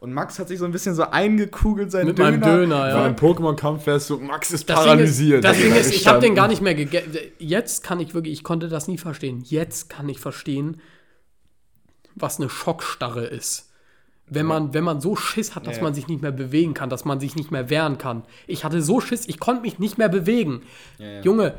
[0.00, 2.96] Und Max hat sich so ein bisschen so eingekugelt, sein Mit meinem Döner, ja.
[2.98, 5.44] Bei einem Pokémon-Kampf wärst du, Max ist Das Ding ist, paralysiert.
[5.44, 7.16] das Ding ist ich habe den gar nicht mehr gegessen.
[7.38, 9.42] Jetzt kann ich wirklich, ich konnte das nie verstehen.
[9.44, 10.80] Jetzt kann ich verstehen,
[12.14, 13.70] was eine Schockstarre ist.
[14.30, 15.82] Wenn man, wenn man so Schiss hat, dass Ja.
[15.82, 18.24] man sich nicht mehr bewegen kann, dass man sich nicht mehr wehren kann.
[18.46, 20.62] Ich hatte so Schiss, ich konnte mich nicht mehr bewegen.
[20.98, 21.22] ja.
[21.22, 21.54] Junge,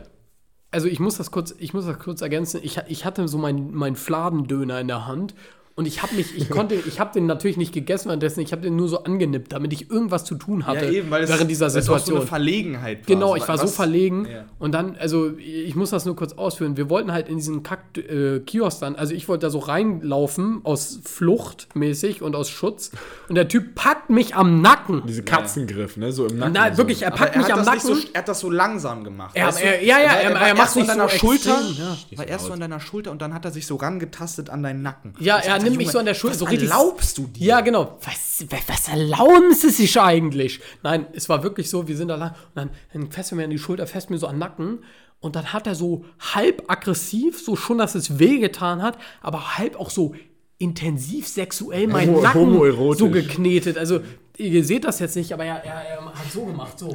[0.72, 2.60] also ich muss das kurz, ich muss das kurz ergänzen.
[2.64, 5.34] Ich, ich hatte so meinen mein Fladendöner in der Hand
[5.80, 8.62] und ich habe mich, ich konnte, ich habe den natürlich nicht gegessen währenddessen, ich habe
[8.62, 11.50] den nur so angenippt, damit ich irgendwas zu tun hatte Ja, eben, weil es, während
[11.50, 12.18] dieser weil es so Situation.
[12.18, 13.06] eine Verlegenheit war.
[13.16, 14.28] Genau, So, ich war so was- verlegen.
[14.30, 14.44] Ja.
[14.60, 16.76] Und dann, also ich muss das nur kurz ausführen.
[16.78, 20.62] Wir wollten halt in diesen Kack äh, Kiosk dann, also ich wollte da so reinlaufen,
[20.64, 22.92] aus Flucht mäßig und aus Schutz.
[23.30, 25.04] Und der Typ packt mich am Nacken.
[25.08, 26.12] Diese Katzengriff, ne?
[26.12, 26.54] So im Nacken.
[26.54, 26.80] Nein, so.
[26.80, 27.80] wirklich, er packt er mich am Nacken.
[27.80, 29.32] so, er hat das so langsam gemacht.
[29.34, 29.66] Er- Weißt du?
[29.66, 32.18] er- ja, ja, war- er- er erst macht so an deiner so Schulter, ja.
[32.18, 34.82] war erst so an deiner Schulter und dann hat er sich so rangetastet an deinen
[34.82, 35.14] Nacken.
[35.20, 37.46] Ja, er dachte, nimmt mich so an der Schulter, was so richtig- erlaubst du dir?
[37.46, 37.98] Ja, genau.
[38.04, 40.60] Was, was, erlauben Sie sich eigentlich?
[40.84, 43.44] Nein, es war wirklich so, wir sind da lang und dann, dann fässt er mir
[43.44, 44.80] an die Schulter, fässt mir so an den Nacken
[45.20, 49.80] und dann hat er so halb aggressiv, so schon, dass es wehgetan hat, aber halb
[49.80, 50.14] auch so
[50.58, 52.60] intensiv sexuell meinen Nacken
[52.96, 53.78] so geknetet.
[53.78, 54.02] Also
[54.40, 56.94] ihr seht das jetzt nicht, aber er, er, er hat so gemacht, so.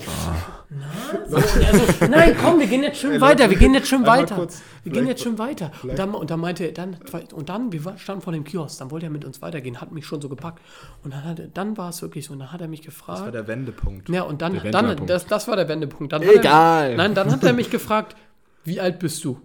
[0.70, 0.86] Na?
[1.28, 4.06] So, und er so, nein, komm, wir gehen jetzt schön weiter, wir gehen jetzt schön
[4.06, 4.34] weiter.
[4.34, 5.70] kurz, wir gehen jetzt schön weiter.
[5.82, 6.96] Und dann, und dann meinte er, dann,
[7.34, 10.06] und dann, wir standen vor dem Kiosk, dann wollte er mit uns weitergehen, hat mich
[10.06, 10.60] schon so gepackt.
[11.02, 13.18] Und dann, hat dann war es wirklich so, und dann hat er mich gefragt.
[13.18, 14.08] Das war der Wendepunkt.
[14.08, 15.10] Ja, und dann, dann Wendepunkt.
[15.10, 16.12] das, das war der Wendepunkt.
[16.12, 16.84] Dann Egal.
[16.84, 18.16] Hat er, nein, dann hat er mich gefragt,
[18.64, 19.40] wie alt bist du?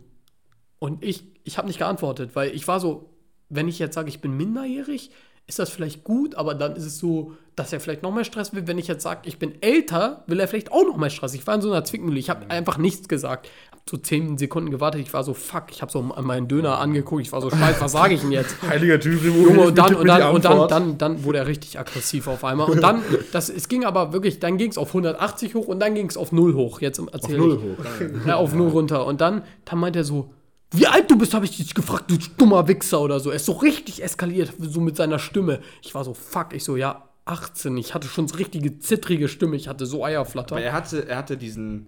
[0.79, 3.09] Und ich, ich habe nicht geantwortet, weil ich war so,
[3.49, 5.11] wenn ich jetzt sage, ich bin minderjährig,
[5.49, 8.53] ist das vielleicht gut, aber dann ist es so, dass er vielleicht noch mehr Stress
[8.53, 8.67] will.
[8.67, 11.33] Wenn ich jetzt sage, ich bin älter, will er vielleicht auch noch mehr Stress.
[11.33, 12.19] Ich war in so einer Zwickmühle.
[12.19, 13.49] Ich habe einfach nichts gesagt.
[13.71, 15.01] Hab so zehn Sekunden gewartet.
[15.01, 15.63] Ich war so, fuck.
[15.71, 17.23] Ich habe so meinen Döner angeguckt.
[17.23, 18.55] Ich war so, scheiße, was sage ich denn jetzt?
[18.69, 22.27] Heiliger Typ, Junge, und dann, und dann, und dann, dann, dann wurde er richtig aggressiv
[22.27, 22.69] auf einmal.
[22.69, 23.01] Und dann,
[23.33, 26.15] das, es ging aber wirklich, dann ging es auf 180 hoch und dann ging es
[26.15, 26.79] auf 0 hoch.
[26.79, 27.79] Jetzt Auf erzähl null ich.
[27.79, 28.25] hoch.
[28.27, 29.05] Ja, auf 0 runter.
[29.05, 30.29] Und dann, dann meint er so,
[30.71, 33.29] wie alt du bist, habe ich dich gefragt, du dummer Wichser oder so.
[33.29, 35.59] Er ist so richtig eskaliert, so mit seiner Stimme.
[35.81, 37.75] Ich war so, fuck, ich so, ja, 18.
[37.77, 40.55] Ich hatte schon so richtige zittrige Stimme, ich hatte so Eierflatter.
[40.55, 41.87] Aber er hatte, er hatte diesen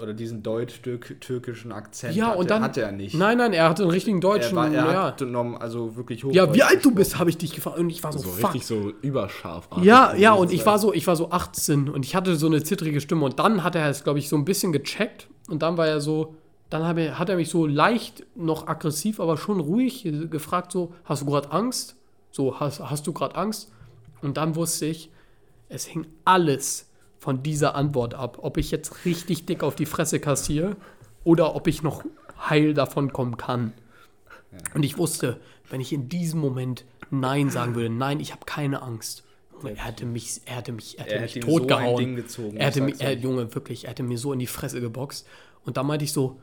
[0.00, 2.14] oder diesen deutsch-türkischen Akzent.
[2.14, 2.62] ja, hatte, und dann.
[2.62, 3.16] hatte er nicht.
[3.16, 4.56] Nein, nein, er hatte einen richtigen er, deutschen.
[4.56, 5.02] war, er ja.
[5.04, 6.32] hat genommen, also wirklich hoch.
[6.32, 7.78] ja, wie alt du bist, habe ich dich gefragt.
[7.78, 8.54] Und ich war so, So fuck.
[8.54, 9.68] richtig so überscharf.
[9.82, 12.62] Ja, ja, und ich war so, ich war so 18 und ich hatte so eine
[12.62, 15.76] zittrige Stimme und dann hat er es, glaube ich, so ein bisschen gecheckt und dann
[15.76, 16.36] war er so,
[16.70, 20.94] dann hat er, hat er mich so leicht noch aggressiv, aber schon ruhig gefragt so,
[21.04, 21.96] hast du gerade Angst?
[22.30, 23.72] So, hast, hast du gerade Angst?
[24.20, 25.10] Und dann wusste ich,
[25.68, 30.20] es hing alles von dieser Antwort ab, ob ich jetzt richtig dick auf die Fresse
[30.20, 30.76] kassiere
[31.24, 32.04] oder ob ich noch
[32.48, 33.72] heil davon kommen kann.
[34.74, 38.82] Und ich wusste, wenn ich in diesem Moment Nein sagen würde, nein, ich habe keine
[38.82, 39.24] Angst.
[39.52, 41.60] Junge, Er hätte mich, er hätte mich, er hätte Er mich hätte ihm so ein
[41.60, 41.96] totgehauen.
[41.96, 43.12] Ding gezogen, er hätte sag's er.
[43.14, 45.26] Junge, wirklich, er hätte mir so in die Fresse geboxt.
[45.64, 46.38] Und da meinte ich so,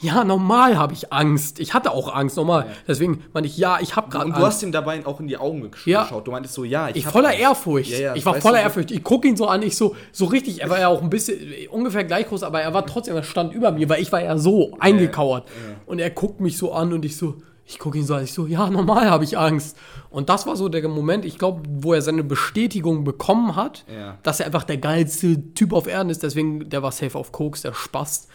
[0.00, 1.58] ja, normal habe ich Angst.
[1.60, 2.66] Ich hatte auch Angst, normal.
[2.86, 4.42] Deswegen meinte ich, ja, ich habe gerade Und Angst.
[4.42, 6.02] du hast ihm dabei auch in die Augen gesch- Ja.
[6.04, 6.26] geschaut.
[6.26, 7.40] Du meintest so, ja, ich, Ich voller Angst.
[7.40, 7.90] Ehrfurcht.
[7.90, 8.90] Ja, ja, ich war voller Ehrfurcht.
[8.90, 11.38] Ich gucke ihn so an, ich so, so richtig, er war ja auch ein bisschen,
[11.70, 14.38] ungefähr gleich groß, aber er war trotzdem, er stand über mir, weil ich war ja
[14.38, 15.48] so eingekauert.
[15.86, 18.32] Und er guckt mich so an und ich so, ich gucke ihn so an, ich
[18.32, 19.76] so, ja, normal habe ich Angst.
[20.10, 24.16] Und das war so der Moment, ich glaube, wo er seine Bestätigung bekommen hat, Ja.
[24.22, 26.22] dass er einfach der geilste Typ auf Erden ist.
[26.22, 28.28] Deswegen, der war safe auf Koks, der Spast.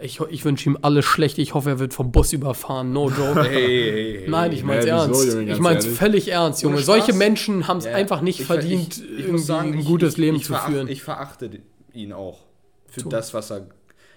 [0.00, 1.40] Ich, ich wünsche ihm alles Schlechte.
[1.40, 2.92] Ich hoffe, er wird vom Bus überfahren.
[2.92, 3.42] No joke.
[3.44, 4.28] Hey, hey.
[4.28, 5.34] Nein, ich mein's Ja, wieso, ernst.
[5.34, 5.98] Junge, ich mein's ehrlich?
[5.98, 6.78] völlig ernst, Junge.
[6.78, 7.12] Solche.
[7.14, 10.38] Menschen haben es Ja, einfach nicht ich ver- verdient, ich- irgendwie sagen, ein gutes Leben
[10.40, 10.88] zu veracht- führen.
[10.88, 11.50] Ich verachte
[11.94, 12.40] ihn auch
[12.88, 13.68] für das, was er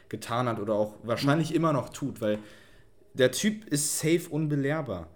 [0.10, 2.40] getan hat oder auch wahrscheinlich immer noch tut, weil
[3.14, 5.08] der Typ ist safe unbelehrbar.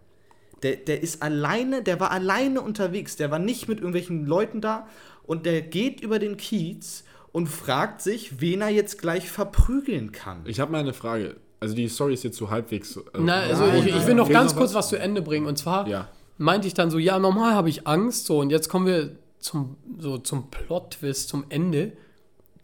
[0.61, 4.87] Der, der ist alleine, der war alleine unterwegs, der war nicht mit irgendwelchen Leuten da
[5.23, 10.41] und der geht über den Kiez und fragt sich, wen er jetzt gleich verprügeln kann.
[10.45, 11.35] Ich habe mal eine Frage.
[11.59, 12.95] Also die Story ist jetzt so halbwegs.
[12.95, 14.87] Äh, Na, also Nein, ich, ich will noch ganz noch kurz was?
[14.89, 15.45] zu Ende bringen.
[15.47, 16.07] Und zwar Ja.
[16.37, 18.25] meinte ich dann so, ja, normal habe ich Angst.
[18.27, 21.93] So, und jetzt kommen wir zum, so, zum Plot-Twist, zum Ende.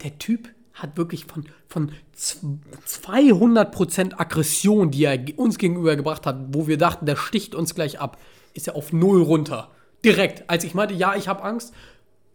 [0.02, 2.38] Der Typ hat wirklich von, von z-
[2.86, 8.00] 200% Aggression, die er uns gegenüber gebracht hat, wo wir dachten, der sticht uns gleich
[8.00, 8.18] ab,
[8.54, 9.70] ist er auf Null runter.
[10.04, 10.48] Direkt.
[10.48, 11.74] Als ich meinte, ja, ich habe Angst,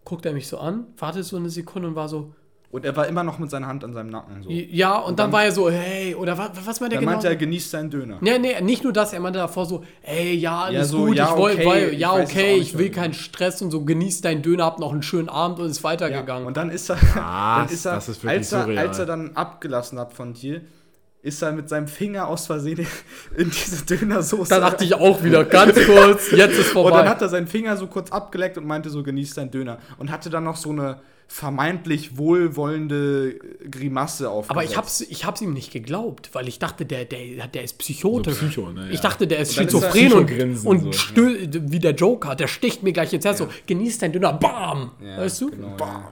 [0.05, 2.31] guckt er mich so an, wartet so eine Sekunde und war so,
[2.71, 4.43] Und er war immer noch mit seiner Hand an seinem Nacken.
[4.43, 4.49] So.
[4.49, 7.11] ja, und, dann, war er so, hey, oder was, was meint er Dann genau?
[7.13, 8.17] meinte er, genießt seinen Döner.
[8.21, 11.31] Nee, nee, nicht nur das, er meinte davor so, ey, ja, alles so, gut, ja,
[11.31, 14.21] ich wollte, okay, weil, ich ja, es okay, ich will keinen Stress und so, genieß
[14.21, 16.45] deinen Döner, hab noch einen schönen Abend und ist Ja, weitergegangen.
[16.45, 17.13] und dann ist er, Was?
[17.15, 18.87] dann ist er, Das ist wirklich als, er surreal.
[18.87, 20.61] als er dann abgelassen hat von dir,
[21.25, 22.85] ist er mit seinem Finger aus Versehen
[23.37, 24.49] in diese Dönersoße.
[24.49, 26.91] da dachte ich auch wieder, ganz kurz, jetzt ist und vorbei.
[26.99, 29.79] dann hat er seinen Finger so kurz abgeleckt und meinte so, genießt deinen Döner.
[29.97, 33.39] Und hatte dann noch so eine vermeintlich wohlwollende
[33.71, 34.51] Grimasse aufgesetzt.
[34.51, 37.79] aber ich hab's, ich hab's ihm nicht geglaubt, weil ich dachte, der, der, der ist
[37.79, 38.35] psychotisch.
[38.35, 39.01] So Psycho, ne, Ich ja.
[39.01, 42.35] dachte, der ist Und dann ist schizophren und, Psychogrinsen und so, stö- wie der Joker,
[42.35, 44.91] der sticht mir gleich ins Herz so, genieß deinen Döner, bam!
[45.03, 45.49] Ja, weißt du?
[45.49, 45.89] Genau, bam.
[46.03, 46.11] ja.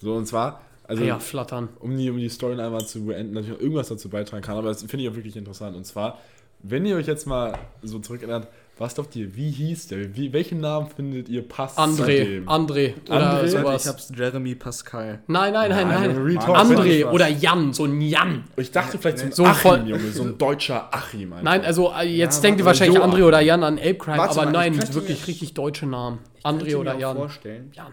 [0.00, 1.68] So, und zwar, also Ja, flattern.
[1.80, 4.56] um die, um die Story einmal zu beenden, dass ich noch irgendwas dazu beitragen kann,
[4.56, 5.76] aber das finde ich auch wirklich interessant.
[5.76, 6.18] Und zwar,
[6.62, 8.48] wenn ihr euch jetzt mal so zurückerinnert,
[8.78, 10.14] was glaubt ihr, wie hieß der?
[10.16, 12.48] Wie, welchen Namen findet ihr passt zu André, dem?
[12.48, 13.48] André oder André?
[13.48, 13.82] sowas.
[13.82, 15.18] Ich hab's Jeremy Pascal.
[15.26, 16.38] Nein, nein, nein, Nein, nein.
[16.38, 18.44] André oder Jan, so ein Jan.
[18.56, 21.32] Ich dachte vielleicht so ein Achim, Junge, so ein deutscher Achim.
[21.32, 21.44] Alter.
[21.44, 23.14] Nein, also äh, jetzt Ja, denkt ihr wahrscheinlich Joachim.
[23.14, 26.20] André oder Jan an Ape Crime, aber mal, nein, wirklich mir- richtig deutsche Namen.
[26.44, 27.16] André oder Jan.
[27.16, 27.90] vorstellen, Jan.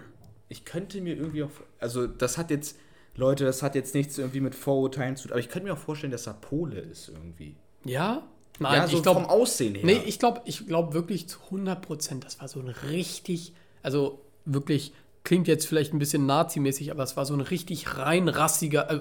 [0.49, 2.77] ich könnte mir irgendwie auch, also das hat jetzt,
[3.15, 5.77] Leute, das hat jetzt nichts irgendwie mit Vorurteilen zu tun, aber ich könnte mir auch
[5.79, 7.55] vorstellen, dass er Pole ist irgendwie.
[7.85, 8.23] Ja?
[8.59, 9.85] Nein, ja, so ich glaube, vom Aussehen her.
[9.85, 14.21] nee, ich glaube, ich glaube wirklich zu 100 Prozent, das war so ein richtig, also
[14.45, 18.89] wirklich, klingt jetzt vielleicht ein bisschen nazimäßig, aber es war so ein richtig rein rassiger,
[18.91, 18.99] äh,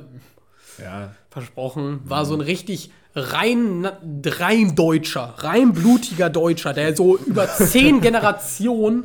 [0.82, 3.88] Ja, versprochen, war so ein richtig rein,
[4.24, 9.04] rein Deutscher, rein blutiger Deutscher, der so über zehn Generationen,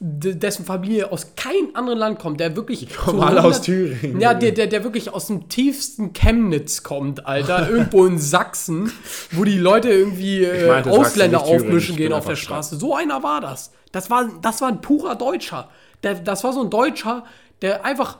[0.00, 2.88] de- dessen Familie aus keinem anderen Land kommt, der wirklich.
[3.06, 4.20] alle aus 100 Thüringen.
[4.20, 7.68] Ja, der, der, der wirklich aus dem tiefsten Chemnitz kommt, Alter.
[7.70, 8.92] Irgendwo in Sachsen,
[9.32, 11.62] wo die Leute irgendwie äh, meinte Sachsen, Ausländer Thüringen.
[11.64, 12.76] aufmischen gehen auf der Straße.
[12.76, 13.72] So einer war das.
[13.92, 15.68] Das war, das war ein purer Deutscher.
[16.04, 17.24] Der, das war so ein Deutscher,
[17.62, 18.18] der einfach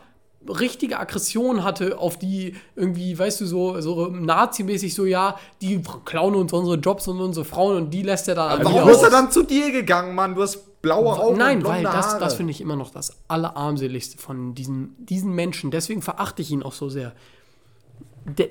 [0.48, 6.34] richtige Aggression hatte auf die irgendwie, weißt du, so, so Nazi-mäßig so, ja, die klauen
[6.34, 9.10] uns unsere Jobs und unsere Frauen und die lässt er dann wieder warum ist er
[9.10, 10.34] dann zu dir gegangen, Mann?
[10.34, 12.20] Du hast blaue Augen Nein, und weil das, Haare.
[12.20, 15.70] das finde ich immer noch das Allerarmseligste von diesen, diesen Menschen.
[15.70, 17.12] Deswegen verachte ich ihn auch so sehr.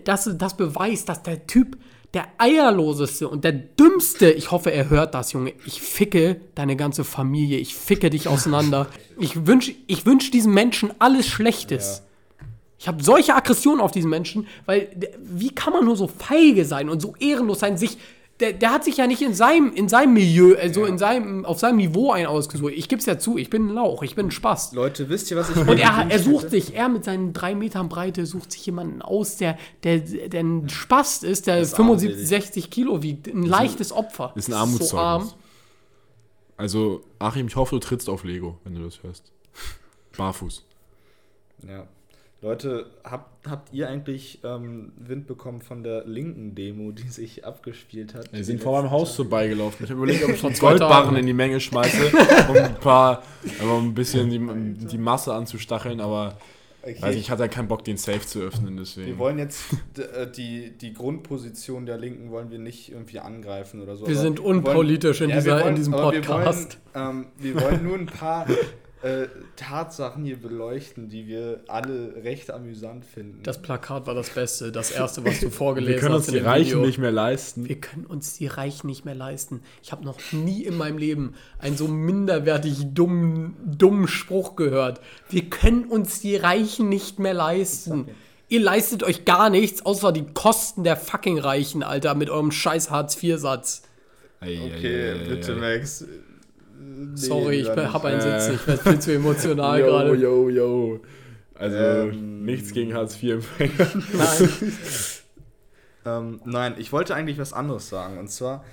[0.06, 1.78] Das, das beweist, dass der Typ
[2.14, 5.54] der eierloseste und der dümmste, ich hoffe, er hört das, Junge.
[5.66, 8.88] Ich ficke deine ganze Familie, ich ficke dich auseinander.
[9.20, 12.04] Ich wünsche ich wünsch diesen Menschen alles Schlechtes.
[12.80, 14.90] Ich habe solche Aggressionen auf diesen Menschen, weil
[15.20, 17.98] wie kann man nur so feige sein und so ehrenlos sein, sich
[18.40, 21.60] der, der hat sich ja nicht in seinem, in seinem Milieu, also in seinem, auf
[21.60, 22.74] seinem Niveau ein ausgesucht.
[22.76, 24.74] Ich gebe es ja zu, ich bin ein Lauch, ich bin ein Spaß.
[24.74, 27.90] Leute, wisst ihr, was ich Und er, er sucht sich, er mit seinen drei Metern
[27.90, 32.28] Breite sucht sich jemanden aus, der, der, der ein Spast ist, der ist 75, armselig.
[32.30, 33.28] 60 Kilo wiegt.
[33.28, 34.34] Ein leichtes Opfer.
[34.36, 34.94] Ist ein So Armutszeugnis.
[35.00, 35.34] arm.
[36.58, 39.32] Also, Achim, ich hoffe, du trittst auf Lego, wenn du das hörst.
[40.16, 40.64] Barfuß.
[41.68, 41.88] Ja.
[42.42, 48.14] Leute, habt, habt ihr eigentlich ähm, Wind bekommen von der linken Demo, die sich abgespielt
[48.14, 48.32] hat?
[48.32, 49.86] Wir sind vor meinem Haus vorbeigelaufen.
[49.86, 52.12] Ich habe überlegt, ob ich zwei Goldbarren in die Menge schmeiße,
[52.50, 53.24] um ein paar,
[53.64, 56.38] um ein bisschen die, die Masse anzustacheln, aber
[56.84, 57.02] Okay.
[57.02, 59.18] weiß nicht, ich hatte ja keinen Bock, den Safe zu öffnen, Wir deswegen.
[59.18, 64.08] wollen jetzt äh, die, die Grundposition der Linken wollen wir nicht irgendwie angreifen oder so.
[64.08, 66.78] Wir aber sind wollen- unpolitisch in, Ja, dieser, wir wollen- in diesem aber wir Podcast.
[66.94, 68.46] wollen, ähm, wir wollen nur ein paar
[69.04, 73.44] äh, Tatsachen hier beleuchten, die wir alle recht amüsant finden.
[73.44, 76.40] Das Plakat war das Beste, das erste, was du Wir vorgelesen können uns hast in
[76.40, 76.86] die Reichen Video.
[76.86, 77.70] nicht mehr leisten.
[77.70, 79.62] Wir können uns die Reichen nicht mehr leisten.
[79.84, 85.00] Ich habe noch nie in meinem Leben einen so minderwertig dummen, dummen Spruch gehört.
[85.30, 88.08] Wir können uns die Reichen nicht mehr leisten.
[88.50, 92.90] Ihr leistet euch gar nichts, außer die Kosten der fucking Reichen, Alter, mit eurem scheiß
[92.90, 93.84] Hartz-IV-Satz.
[94.42, 95.56] Okay, bitte.
[95.56, 96.06] Max.
[96.88, 98.22] Nee, Sorry, ich habe einen.
[98.22, 100.16] Sitz, ich werde viel zu emotional Yo, gerade.
[100.16, 101.00] yo, yo.
[101.56, 102.46] Also, Ähm.
[102.46, 103.88] nichts gegen Hartz-IV-Empfänger.
[104.14, 104.50] Nein.
[106.06, 108.18] Ähm, nein, ich wollte eigentlich was anderes sagen.
[108.18, 108.64] Und zwar,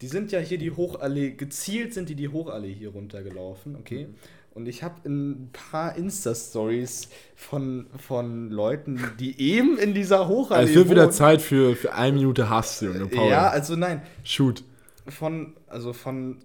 [0.00, 4.08] die sind ja hier die Hochallee, gezielt sind die die Hochallee hier runtergelaufen, okay?
[4.54, 10.70] Und ich habe ein paar Insta-Stories von, von Leuten, die eben in dieser Hochallee Also,
[10.72, 11.10] es wird wieder.
[11.12, 13.06] Zeit für, für eine Minute Hass, Junge.
[13.06, 13.30] Paul.
[13.30, 14.64] Ja, also nein, Shoot.
[15.08, 16.38] von, also von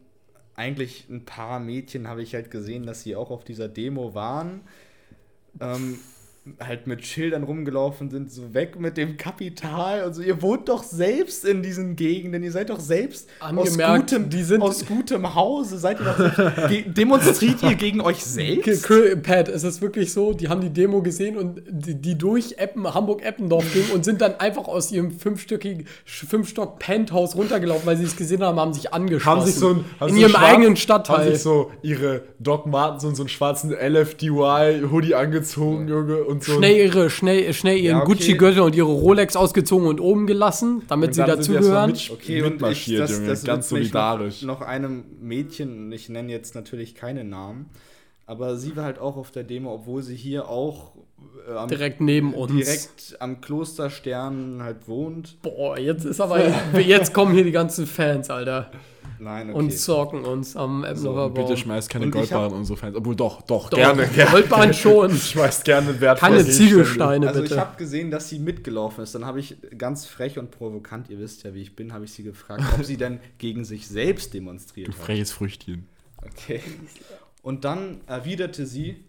[0.60, 4.62] eigentlich ein paar Mädchen habe ich halt gesehen, dass sie auch auf dieser Demo waren.
[5.62, 5.98] Ähm,
[6.60, 10.02] halt mit Schildern rumgelaufen sind, so weg mit dem Kapital.
[10.02, 14.30] Also ihr wohnt doch selbst in diesen Gegenden, ihr seid doch selbst aus Angemerkt, gutem,
[14.30, 18.88] die sind- aus gutem Hause, seid ihr doch selbst, ge demonstriert ihr gegen euch selbst?
[19.24, 22.94] Pat, es ist wirklich so, die haben die Demo gesehen und die, die durch Eppen,
[22.94, 28.44] Hamburg-Eppendorf ging und sind dann einfach aus ihrem fünfstöckigen, Fünfstock-Penthouse runtergelaufen, weil sie es gesehen
[28.44, 29.40] haben, haben sich angeschlossen.
[29.40, 31.32] Haben sich so ein, haben in so ihrem schwarz- eigenen Haben Stadtteil.
[31.32, 36.24] sich so ihre Doc Martens und so einen schwarzen LFDY-Hoodie angezogen, Junge.
[36.24, 38.13] Und so ein- Schnell, ihre, schnell, schnell ihren Ja, okay.
[38.13, 41.91] Gucci-Gürtel und ihre Rolex ausgezogen und oben gelassen, damit Und sie dazugehören.
[41.91, 43.28] Okay, und ich, mitmarschiert, das, Junge.
[43.28, 44.41] das Ganz solidarisch.
[44.41, 47.69] Noch, noch einem Mädchen, ich nenne jetzt natürlich keine Namen,
[48.25, 50.91] aber sie war halt auch auf der Demo, obwohl sie hier auch
[51.49, 52.52] äh, am, Direkt neben uns.
[52.54, 55.38] direkt am Klosterstern halt wohnt.
[55.41, 56.39] Boah, jetzt ist aber,
[56.80, 58.71] jetzt kommen hier die ganzen Fans, Alter.
[59.17, 59.58] Nein, okay.
[59.58, 61.34] Und zocken uns am Baum.
[61.34, 62.95] Bitte schmeißt keine Und ich Goldbarren in unsere Fans.
[62.95, 64.32] Obwohl doch, doch, Doch, gerne, gerne.
[64.32, 65.12] Goldbahn schon.
[65.17, 66.50] Schmeißt gerne wertvolle Keine.
[66.50, 67.62] Ziegelsteine, also ich bitte.
[67.62, 69.15] habe gesehen, dass sie mitgelaufen ist.
[69.15, 72.13] Dann habe ich ganz frech und provokant, ihr wisst ja, wie ich bin, habe ich
[72.13, 75.00] sie gefragt, ob sie denn gegen sich selbst demonstriert Du hat.
[75.00, 75.88] freches Früchtchen.
[76.26, 76.62] Okay.
[77.41, 79.04] Und dann erwiderte sie,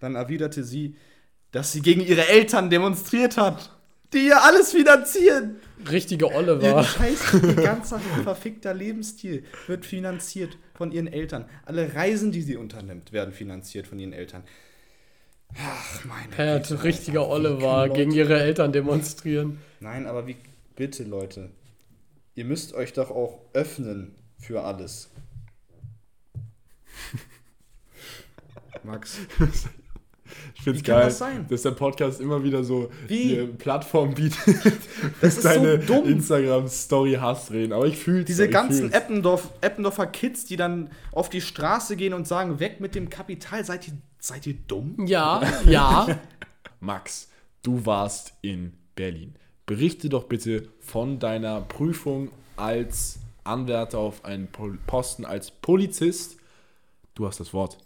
[0.00, 0.96] dann erwiderte sie,
[1.52, 3.70] dass sie gegen ihre Eltern demonstriert hat,
[4.16, 5.56] die ihr alles finanzieren.
[5.90, 6.84] Richtige Olle Ihr war.
[6.84, 11.44] Scheiß, ihr ganzer verfickter Lebensstil wird finanziert von ihren Eltern.
[11.64, 14.42] Alle Reisen, die sie unternimmt, werden finanziert von ihren Eltern.
[15.54, 19.60] Ach, meine Pat, Güte, richtiger können gegen ihre Eltern demonstrieren.
[19.80, 20.36] Nein, aber wie,
[20.74, 21.50] bitte Leute,
[22.34, 25.10] ihr müsst euch doch auch öffnen für alles.
[28.82, 29.18] Max.
[30.54, 31.46] Ich find's Wie kann geil, das sein?
[31.48, 33.22] dass der Podcast immer wieder so Wie?
[33.22, 34.38] hier Plattform bietet,
[35.20, 36.04] Das ist so deine dumm.
[36.06, 37.72] Instagram-Story Hass reden.
[37.72, 42.26] Aber ich fühle Diese ganzen Eppendorf, Eppendorfer Kids, die dann auf die Straße gehen und
[42.26, 44.94] sagen, weg mit dem Kapital, seid ihr, seid ihr dumm?
[45.06, 46.06] Ja, ja.
[46.80, 47.28] Max,
[47.62, 49.34] du warst in Berlin.
[49.66, 54.48] berichte doch bitte von deiner Prüfung als Anwärter auf einen
[54.86, 56.36] Posten als Polizist.
[57.14, 57.78] Du hast das Wort.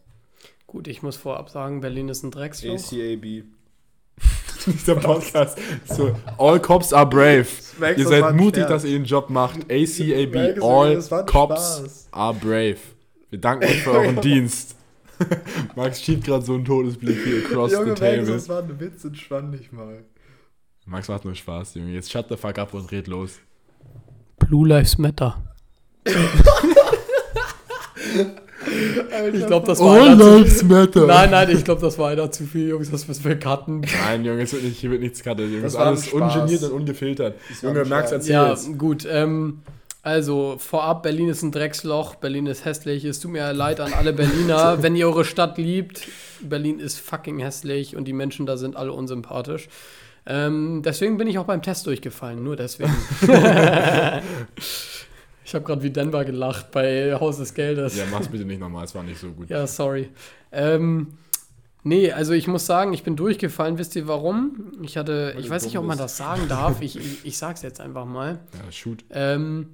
[0.70, 2.74] Gut, ich muss vorab sagen, Berlin ist ein Drecksloch.
[2.76, 3.24] ACAB.
[4.66, 5.58] Dieser Podcast.
[5.84, 7.48] So, all cops are brave.
[7.96, 9.64] Ihr seid mutig, dass ihr den Job macht.
[9.64, 12.08] ACAB, all cops Spaß.
[12.12, 12.76] are brave.
[13.30, 14.76] Wir danken euch für euren Dienst.
[15.74, 18.26] Max schiebt gerade so einen Todesblick hier across Junge, the table.
[18.26, 20.04] das war ein Witz, entspann dich mal.
[20.86, 21.94] Max macht nur Spaß, Junge.
[21.94, 23.40] Jetzt shut the fuck up und red los.
[24.38, 25.42] Blue Lives Matter.
[29.32, 31.06] Ich glaube, das war einer zu matter.
[31.06, 32.90] Nein, nein, ich glaube, das war einer zu viel, Jungs.
[32.90, 33.80] Das müssen wir cutten.
[34.06, 35.50] Nein, Junge, es wird nicht, hier wird nichts cutten.
[35.50, 35.62] Junge.
[35.62, 36.36] Das Das ist war alles Spaß.
[36.36, 37.34] ungeniert und ungefiltert.
[37.62, 38.12] war Junge, Spaß.
[38.12, 38.78] erzähl Ja, jetzt.
[38.78, 39.06] gut.
[39.10, 39.60] Ähm,
[40.02, 42.14] also, vorab, Berlin ist ein Drecksloch.
[42.16, 43.04] Berlin ist hässlich.
[43.04, 44.78] Es tut mir leid an alle Berliner.
[44.82, 46.02] Wenn ihr eure Stadt liebt,
[46.42, 49.68] Berlin ist fucking hässlich und die Menschen da sind alle unsympathisch.
[50.26, 52.42] Ähm, deswegen bin ich auch beim Test durchgefallen.
[52.44, 52.94] Nur deswegen.
[55.50, 57.96] ich habe gerade wie Denver gelacht bei Haus des Geldes.
[57.96, 59.50] Ja, mach's bitte nicht nochmal, es war nicht so gut.
[59.50, 60.08] Ja, sorry.
[60.52, 61.08] Ähm,
[61.82, 63.76] nee, also ich muss sagen, ich bin durchgefallen.
[63.76, 64.72] Wisst ihr warum?
[64.82, 66.80] Ich hatte, Weil ich weiß nicht, ob man das sagen darf.
[66.82, 68.38] Ich, ich, ich sag's jetzt einfach mal.
[68.64, 69.04] Ja, shoot.
[69.10, 69.70] Ähm,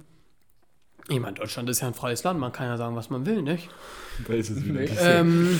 [1.09, 3.43] ich meine, Deutschland ist ja ein freies Land, man kann ja sagen, was man will,
[3.43, 3.69] nicht?
[4.27, 4.81] Da ist es wieder.
[4.99, 5.59] Ähm,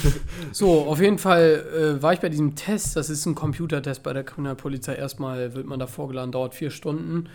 [0.52, 4.14] so, auf jeden Fall äh, war ich bei diesem Test, das ist ein Computertest bei
[4.14, 4.96] der Kriminalpolizei.
[4.96, 7.30] Erstmal wird man da vorgeladen, dauert vier Stunden.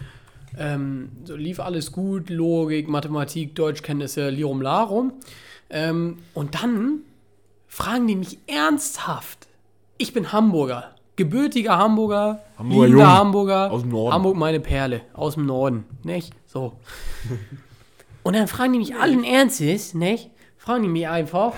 [0.59, 5.13] Ähm, so lief alles gut, Logik, Mathematik, Deutschkenntnisse, Lirum Larum.
[5.71, 7.01] Ähm, und dann
[7.67, 9.49] fragen die mich ernsthaft.
[9.99, 13.19] Ich bin Hamburger, gebürtiger Hamburger, Hamburger liebender Jung.
[13.19, 13.71] Hamburger.
[13.71, 14.15] Aus dem Norden.
[14.15, 16.35] Hamburg meine Perle, aus dem Norden, nicht?
[16.47, 16.75] So.
[18.23, 20.31] Und dann fragen die mich allen Ernstes, nicht?
[20.65, 21.55] Fragen die mich einfach,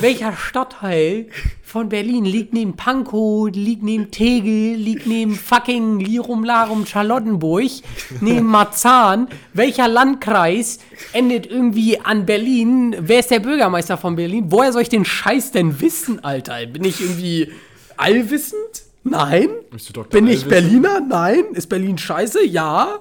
[0.00, 1.26] welcher Stadtteil
[1.64, 7.72] von Berlin liegt neben Pankow, liegt neben Tegel, liegt neben fucking Lirum Larum Charlottenburg,
[8.20, 10.78] neben Marzahn, welcher Landkreis
[11.12, 12.94] endet irgendwie an Berlin?
[13.00, 14.44] Wer ist der Bürgermeister von Berlin?
[14.50, 16.64] Woher soll ich den Scheiß denn wissen, Alter?
[16.66, 17.50] Bin ich irgendwie
[17.96, 18.84] allwissend?
[19.02, 19.48] Nein.
[19.72, 20.20] Bist du Dr.
[20.20, 20.46] Bin ich?
[20.46, 21.00] Berliner?
[21.00, 21.46] Nein.
[21.54, 22.46] Ist Berlin scheiße?
[22.46, 23.00] Ja.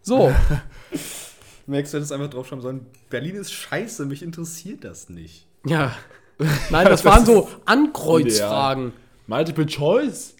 [0.00, 0.32] So.
[1.70, 5.46] Max, du hättest einfach draufschreiben sollen, Berlin ist scheiße, mich interessiert das nicht.
[5.66, 5.94] Ja.
[6.70, 8.92] Nein, das waren so Ankreuzfragen.
[9.26, 10.34] Multiple Choice?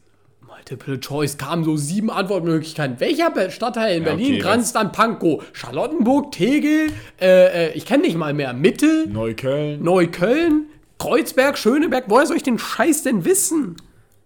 [0.46, 2.98] Multiple Choice kamen so sieben Antwortmöglichkeiten.
[3.00, 5.44] Welcher Stadtteil in Ja, Berlin okay, grenzt an Pankow?
[5.52, 6.90] Charlottenburg, Tegel,
[7.20, 8.52] äh, äh, ich kenne nicht mal mehr.
[8.52, 9.82] Mitte, Neukölln?
[9.82, 10.66] Neukölln,
[10.98, 12.04] Kreuzberg, Schöneberg.
[12.08, 13.76] Woher soll ich den Scheiß denn wissen?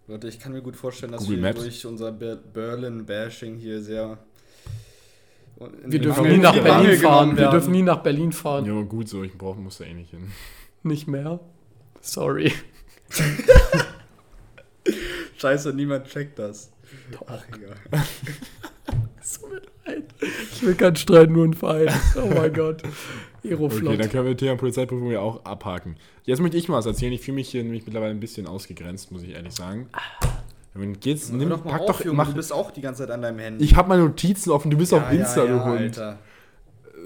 [0.06, 1.60] Leute, ich kann mir gut vorstellen, dass Google wir Maps.
[1.60, 4.18] durch unser Ber Berlin-Bashing hier sehr.
[5.84, 7.36] Wir dürfen nie nach Berlin Mangel fahren.
[7.36, 8.66] Wir dürfen nie nach Berlin fahren.
[8.66, 10.30] Ja, gut so, ich brauche, muss da eh nicht hin.
[10.82, 11.40] Nicht mehr.
[12.02, 12.52] Sorry.
[15.38, 16.70] Scheiße, niemand checkt das.
[17.26, 17.76] Ach, egal.
[19.22, 20.04] So mit leid.
[20.52, 21.88] Ich will keinen Streit, nur einen Verein.
[22.16, 22.82] Oh mein Gott.
[22.84, 23.98] Okay, Aeroflot.
[23.98, 25.96] dann können wir Thema Polizeiprüfung ja auch abhaken.
[26.24, 27.12] Jetzt möchte ich mal was erzählen.
[27.12, 29.88] Ich fühle mich hier nämlich mittlerweile ein bisschen ausgegrenzt, muss ich ehrlich sagen.
[30.74, 33.10] Wenn geht's, Nimm doch pack auf, doch, Junge, mach, du bist auch die ganze Zeit
[33.12, 33.64] an deinem Handy.
[33.64, 35.98] ich habe meine Notizen offen, du bist auf Insta, du Hund.
[35.98, 36.18] Alter.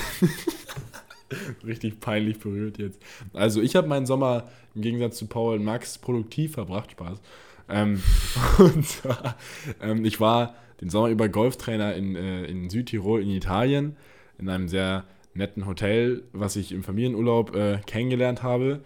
[1.67, 3.01] Richtig peinlich berührt jetzt.
[3.35, 7.21] Also ich habe meinen Sommer im Gegensatz zu Paul und Max produktiv verbracht, Spaß.
[7.69, 8.03] Ähm,
[8.59, 9.37] und zwar,
[9.83, 13.97] ähm, ich war den Sommer über Golftrainer in, äh, in Südtirol in Italien,
[14.39, 18.81] in einem sehr netten Hotel, was ich im Familienurlaub äh, kennengelernt habe.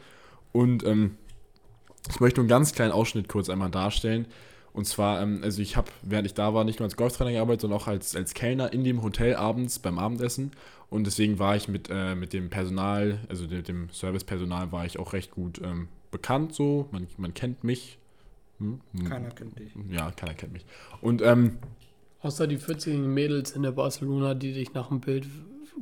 [0.53, 1.17] Und ähm,
[2.09, 4.27] ich möchte einen ganz kleinen Ausschnitt kurz einmal darstellen.
[4.77, 7.63] Und zwar, ähm, also ich habe, während ich da war, nicht nur als Golftrainer gearbeitet,
[7.63, 10.51] sondern auch als, als Kellner in dem Hotel abends beim Abendessen.
[10.91, 14.99] Und deswegen war ich mit, äh, mit dem Personal, also mit dem Servicepersonal, war ich
[14.99, 16.89] auch recht gut ähm, bekannt so.
[16.91, 17.97] Man, man kennt mich.
[18.59, 18.81] Hm?
[18.93, 19.09] Hm.
[19.09, 19.73] Keiner kennt dich.
[19.91, 20.67] Ja, keiner kennt mich.
[21.01, 21.57] Und ähm,
[22.21, 25.27] Außer die 40 Mädels in der Barcelona, die dich nach dem Bild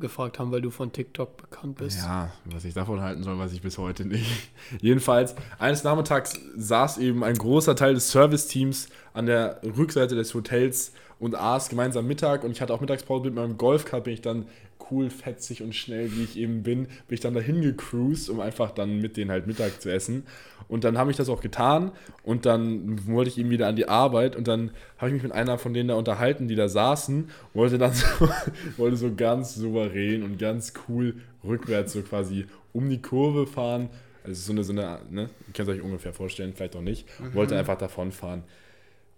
[0.01, 1.99] gefragt haben, weil du von TikTok bekannt bist.
[1.99, 4.51] Ja, was ich davon halten soll, weiß ich bis heute nicht.
[4.81, 10.93] Jedenfalls, eines Nachmittags saß eben ein großer Teil des Serviceteams an der Rückseite des Hotels
[11.19, 12.45] und aß gemeinsam Mittag.
[12.45, 14.47] Und ich hatte auch Mittagspause mit meinem Golfkart, bin ich dann
[14.91, 18.71] cool, fetzig und schnell, wie ich eben bin, bin ich dann dahin gecruised, um einfach
[18.71, 20.25] dann mit denen halt Mittag zu essen.
[20.69, 21.93] Und dann habe ich das auch getan
[22.23, 25.33] und dann wollte ich eben wieder an die Arbeit und dann habe ich mich mit
[25.33, 28.29] einer von denen da unterhalten, die da saßen, wollte dann so,
[28.77, 33.91] wollte so ganz souverän und ganz cool rückwärts so quasi um die Kurve fahren.
[34.25, 37.07] Also so eine, so eine, ne, ihr könnt es euch ungefähr vorstellen, vielleicht auch nicht.
[37.35, 38.43] Wollte einfach davon fahren.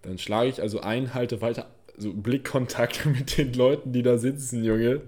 [0.02, 4.64] Dann schlage ich also ein, halte weiter, so Blickkontakt mit den Leuten, die da sitzen,
[4.64, 5.02] Junge.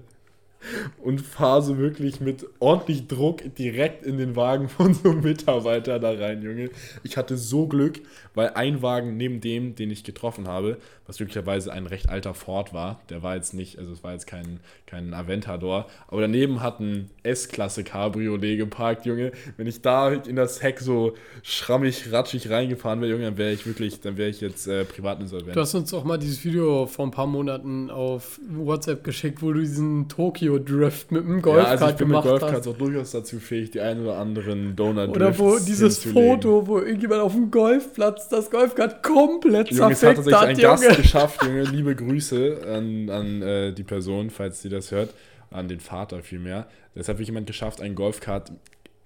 [1.03, 5.99] Und fahre so wirklich mit ordentlich Druck direkt in den Wagen von so einem Mitarbeiter
[5.99, 6.71] da rein, Junge.
[7.03, 8.01] Ich hatte so Glück,
[8.35, 12.75] weil ein Wagen neben dem, den ich getroffen habe, was glücklicherweise ein recht alter Ford
[12.75, 16.81] war, der war jetzt nicht, also es war jetzt kein, kein Aventador, aber daneben hat
[16.81, 19.33] ein S-Klasse Cabriolet geparkt, Junge.
[19.57, 23.67] Wenn ich da in das Heck so schrammig, ratschig reingefahren wäre, Junge, dann wäre ich
[23.67, 25.57] wirklich, dann wäre ich jetzt äh, privatinsolvent.
[25.57, 29.53] Du hast uns auch mal dieses Video vor ein paar Monaten auf WhatsApp geschickt, wo
[29.53, 30.09] du diesen
[30.49, 32.75] Tokyo-Drift mit dem ja, Golfkart also ich bin mit gemacht Golfkarts hast.
[32.75, 35.99] auch durchaus dazu fähig, die ein oder anderen Donut Oder wo dieses.
[36.05, 40.79] Foto, wo irgendjemand auf dem Golfplatz das Golfkart komplett Junge, hat zerfickt tatsächlich hat, ein
[40.79, 40.97] Gast Junge.
[40.97, 41.63] geschafft, Junge.
[41.65, 45.11] Liebe Grüße an, an äh, die Person, falls sie das hört.
[45.51, 46.67] An den Vater vielmehr.
[46.95, 48.53] Das hat wirklich jemand geschafft, ein Golfkart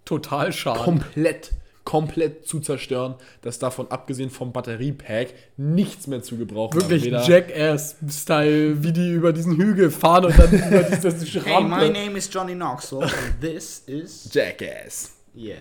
[0.04, 0.80] Total schade.
[0.80, 1.52] komplett,
[1.84, 8.92] komplett zu zerstören, dass davon abgesehen vom Batteriepack nichts mehr zu gebrauchen Wirklich Jackass-Style, wie
[8.92, 11.10] die über diesen Hügel fahren und dann über diese
[11.40, 15.12] Hey, my name is Johnny Knoxville and this is Jackass.
[15.36, 15.56] yeah.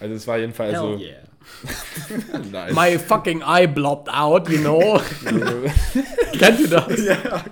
[0.00, 0.96] Also es war jedenfalls Hell so.
[0.96, 1.18] yeah.
[2.50, 2.74] Nice.
[2.74, 5.00] My fucking eye blocked out, you know.
[6.38, 6.88] Kennt ihr das?
[6.88, 7.44] Noch.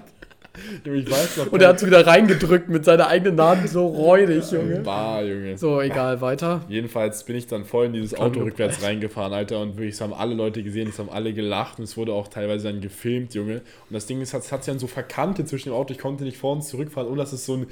[1.51, 4.81] Und er hat es wieder reingedrückt mit seiner eigenen Hand, so räudig, Junge.
[4.81, 5.57] Bar, Junge.
[5.57, 6.65] So, egal, weiter.
[6.69, 10.13] Jedenfalls bin ich dann voll in dieses Auto rückwärts reingefahren, Alter, und wirklich, es haben
[10.13, 13.57] alle Leute gesehen, es haben alle gelacht und es wurde auch teilweise dann gefilmt, Junge.
[13.57, 16.25] Und das Ding ist, es hat sich dann so verkantet zwischen dem Auto, ich konnte
[16.25, 17.67] nicht vor und zurückfahren, ohne dass es so ein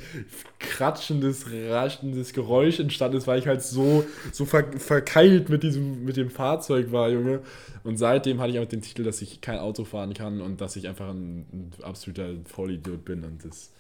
[0.59, 6.17] kratschendes, raschendes Geräusch entstanden ist, weil ich halt so, so ver verkeilt mit diesem, mit
[6.17, 7.41] dem Fahrzeug war, Junge.
[7.83, 10.77] Und seitdem hatte ich einfach den Titel, dass ich kein Auto fahren kann und dass
[10.77, 12.29] ich einfach ein, ein absoluter
[12.71, 13.73] Vollidiot bin und das,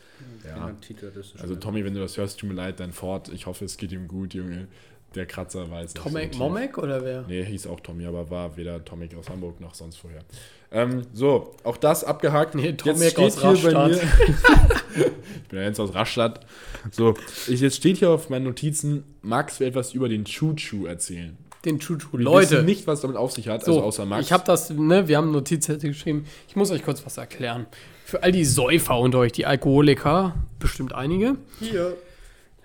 [0.44, 0.70] ja.
[0.80, 3.64] Titel, das Also Tommy, wenn du das hörst, tut mir leid, dein Ford, ich hoffe,
[3.64, 4.68] es geht ihm gut, Junge.
[5.14, 6.36] Der Kratzer war jetzt nicht Tomek.
[6.36, 7.22] Momek oder wer?
[7.22, 10.22] Nee, hieß auch Tommy, aber war weder Tomek aus Hamburg noch sonst vorher.
[10.70, 12.54] Ähm, so, auch das abgehakt.
[12.54, 13.96] Nee, jetzt Tomek steht aus hier bei mir.
[13.96, 14.84] Rastatt.
[15.42, 16.46] ich bin ja jetzt aus Rastatt.
[16.92, 17.14] So,
[17.48, 21.36] ich, jetzt steht hier auf meinen Notizen, Max will etwas über den Choo-Choo erzählen.
[21.64, 22.16] Den Chuchu.
[22.16, 24.24] Wir Leute, wissen nicht, was damit auf sich hat, so, also außer Max.
[24.26, 26.24] ich habe das, ne, wir haben Notizzettel geschrieben.
[26.48, 27.66] Ich muss euch kurz was erklären.
[28.04, 31.36] Für all die Säufer unter euch, die Alkoholiker, bestimmt einige.
[31.60, 31.96] Hier.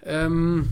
[0.06, 0.70] Ähm,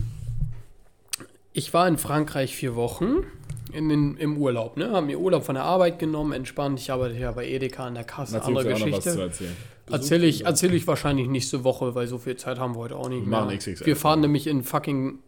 [1.52, 3.24] ich war in Frankreich vier Wochen
[3.72, 4.90] in den, im Urlaub, ne?
[4.90, 6.80] Haben mir Urlaub von der Arbeit genommen, entspannt.
[6.80, 9.20] Ich arbeite ja bei Edeka an der Kasse, Erzählst andere Geschichte.
[9.20, 9.56] erzählen.
[9.90, 13.08] Erzähle ich, erzähl ich wahrscheinlich nächste Woche, weil so viel Zeit haben wir heute auch
[13.08, 13.40] nicht Wir mehr.
[13.44, 13.84] machen XXL.
[13.84, 15.18] Wir fahren nämlich in fucking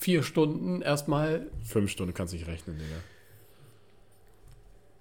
[0.00, 2.96] vier Stunden erstmal Fünf Stunden kannst du nicht rechnen, Digga.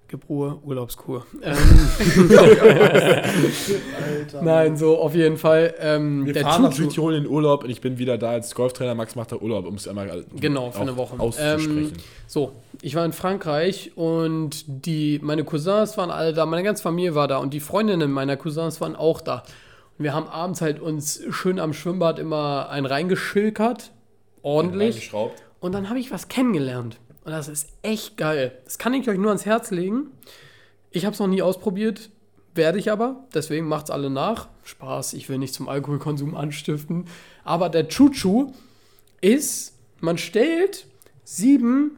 [0.09, 1.25] Gebruhr, Urlaubskur.
[4.31, 5.73] Ähm, Nein, so auf jeden Fall.
[5.79, 8.55] Ähm, Wir der fahren nach Südtirol in den Urlaub und ich bin wieder da als
[8.55, 8.95] Golftrainer.
[8.95, 11.19] Max macht da Urlaub, um es einmal Genau, für eine Woche.
[11.19, 11.93] auszusprechen.
[11.93, 16.81] Ähm, so, ich war in Frankreich und die, meine Cousins waren alle da, meine ganze
[16.83, 19.43] Familie war da und die Freundinnen meiner Cousins waren auch da.
[19.97, 23.91] Und wir haben abends halt uns schön am Schwimmbad immer ein reingeschilkert,
[24.41, 25.11] ordentlich.
[25.59, 26.99] Und dann habe ich was kennengelernt.
[27.25, 28.53] Und das ist echt geil.
[28.65, 30.07] Das kann ich euch nur ans Herz legen.
[30.91, 32.09] Ich habe es noch nie ausprobiert,
[32.55, 33.23] werde ich aber.
[33.33, 34.47] Deswegen macht's alle nach.
[34.63, 37.05] Spaß, ich will nicht zum Alkoholkonsum anstiften.
[37.43, 38.51] Aber der Chuchu
[39.21, 40.85] ist, man stellt
[41.23, 41.97] sieben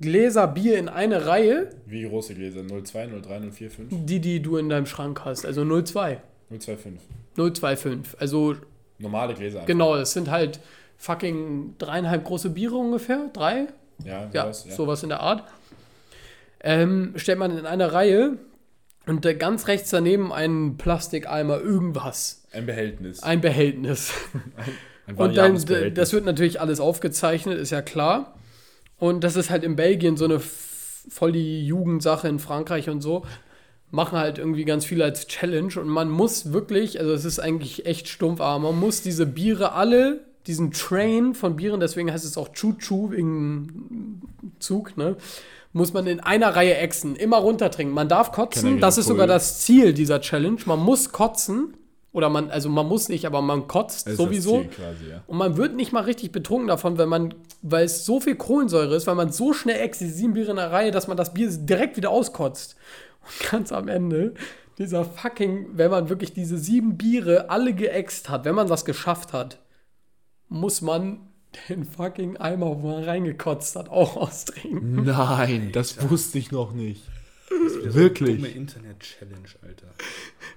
[0.00, 2.62] Gläser Bier in eine Reihe, Wie große Gläser?
[2.66, 3.88] 02, 03, 04, 5?
[4.06, 5.44] die, die du in deinem Schrank hast.
[5.46, 6.20] Also 02.
[6.50, 7.00] 025.
[7.36, 8.20] 025.
[8.20, 8.56] Also
[8.98, 9.58] Normale Gläser.
[9.58, 9.66] einfach.
[9.66, 10.60] genau, es sind halt
[11.02, 13.28] fucking dreieinhalb große Biere ungefähr.
[13.32, 13.66] Drei,
[14.04, 14.74] Ja, Ja, sowas, ja.
[14.74, 15.42] sowas in der Art.
[16.60, 18.38] Ähm, stellt man in eine Reihe
[19.06, 22.44] und ganz rechts daneben einen Plastikeimer, irgendwas.
[22.52, 23.20] Ein Behältnis.
[23.20, 24.12] Ein Behältnis.
[25.08, 25.60] Ein Und dann,
[25.94, 28.38] das wird natürlich alles aufgezeichnet, ist ja klar.
[28.96, 33.26] Und das ist halt in Belgien so eine voll die Jugendsache in Frankreich und so.
[33.90, 37.86] Machen halt irgendwie ganz viele als Challenge und man muss wirklich, also es ist eigentlich
[37.86, 42.36] echt stumpf, aber man muss diese Biere alle, diesen Train von Bieren, deswegen heißt es
[42.36, 44.22] auch Choo-Choo wegen
[44.58, 45.16] Zug, ne?
[45.74, 47.94] Muss man in einer Reihe exen, immer runtertrinken.
[47.94, 49.12] Man darf kotzen, das ist cool.
[49.12, 50.58] sogar das Ziel dieser Challenge.
[50.66, 51.74] Man muss kotzen.
[52.12, 54.64] Oder man, also man muss nicht, aber man kotzt ist sowieso.
[54.64, 55.22] Quasi, ja.
[55.26, 58.94] Und man wird nicht mal richtig betrunken davon, wenn man, weil es so viel Kohlensäure
[58.94, 61.32] ist, weil man so schnell ext, die sieben Biere in der Reihe, dass man das
[61.32, 62.76] Bier direkt wieder auskotzt.
[63.22, 64.34] Und ganz am Ende,
[64.76, 69.32] dieser fucking, wenn man wirklich diese sieben Biere alle geäxt hat, wenn man das geschafft
[69.32, 69.58] hat,
[70.52, 71.20] muss man
[71.68, 75.04] den fucking Eimer, wo man reingekotzt hat, auch austrinken.
[75.04, 77.02] Nein, das wusste ich noch nicht.
[77.50, 78.56] Dumme Wirklich.
[78.56, 79.86] Internet-Challenge, Alter.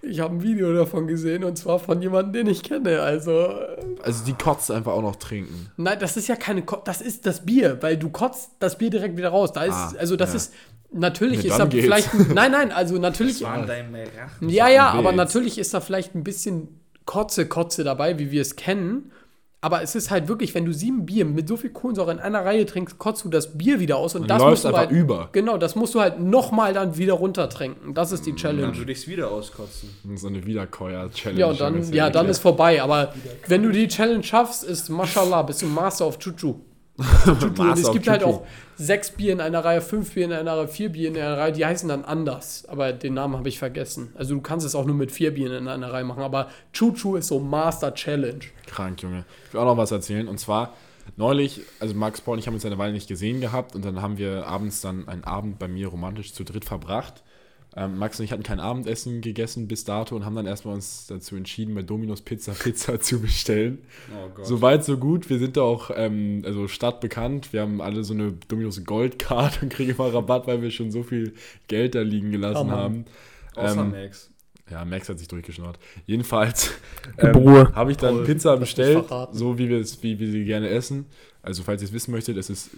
[0.01, 3.01] Ich habe ein Video davon gesehen und zwar von jemandem, den ich kenne.
[3.01, 5.69] Also, äh, Also die kotzt einfach auch noch trinken.
[5.75, 8.89] Nein, das ist ja keine, Ko das ist das Bier, weil du kotzt das Bier
[8.91, 9.51] direkt wieder raus.
[9.51, 10.35] Da ist, Ah, also das ja.
[10.37, 10.53] ist,
[10.93, 11.83] natürlich Ja, ist da geht's.
[11.83, 14.47] vielleicht, ein- nein, nein, also natürlich, War in deinem Rachen.
[14.49, 18.55] ja, ja, aber natürlich ist da vielleicht ein bisschen Kotze, Kotze dabei, wie wir es
[18.55, 19.11] kennen.
[19.65, 22.45] Aber es ist halt wirklich, wenn du sieben Bier mit so viel Kohlensäure in einer
[22.45, 24.91] Reihe trinkst, kotzt du das Bier wieder aus und Dann das musst du einfach halt
[24.91, 25.29] über.
[25.31, 27.95] Genau, das musst du halt nochmal dann wieder runtertrinken.
[27.95, 28.61] Das ist die Challenge.
[28.61, 29.89] Dann würde ich es wieder auskotzen.
[30.17, 31.39] So eine Wiederkäuer-Challenge.
[31.39, 32.79] Ja, und dann, ja, dann ist vorbei.
[32.83, 33.15] Aber
[33.47, 36.57] wenn du die Challenge schaffst, ist Mashallah, bist du Master of Chuchu.
[36.97, 38.45] Und es gibt halt auch
[38.77, 41.51] sechs Bier in einer Reihe, fünf Bier in einer Reihe, vier Bier in einer Reihe,
[41.51, 42.63] die heißen dann anders.
[42.67, 44.13] Aber den Namen habe ich vergessen.
[44.15, 46.23] Also du kannst es auch nur mit vier Bieren in einer Reihe machen.
[46.23, 48.45] Aber Chuchu ist so Master Challenge.
[48.67, 49.25] Krank, Junge.
[49.47, 50.27] Ich will auch noch was erzählen.
[50.27, 50.73] Und zwar,
[51.17, 54.01] neulich, also Max Paul und ich haben uns eine Weile nicht gesehen gehabt und dann
[54.01, 57.23] haben wir abends dann einen Abend bei mir romantisch zu dritt verbracht.
[57.77, 61.07] Ähm, Max und ich hatten kein Abendessen gegessen bis dato und haben dann erstmal uns
[61.07, 63.79] dazu entschieden, bei Domino's Pizza Pizza zu bestellen.
[64.13, 64.45] Oh Gott.
[64.45, 65.29] So weit, so gut.
[65.29, 67.51] Wir sind da auch, ähm, also stadtbekannt.
[67.51, 71.03] Wir haben alle so eine Domino's Goldcard und kriegen immer Rabatt, weil wir schon so
[71.03, 71.33] viel
[71.67, 72.77] Geld da liegen gelassen Mann.
[72.77, 73.05] haben.
[73.55, 74.31] Außer Ähm, Max.
[74.71, 75.77] Ja, Max hat sich durchgeschnurrt.
[76.07, 76.71] Jedenfalls
[77.21, 77.71] Ruhe.
[77.75, 81.05] habe ich dann Paul, Pizza bestellt, so wie wir, es, wie wir sie gerne essen.
[81.45, 82.71] Also falls ihr es wissen möchtet, es ist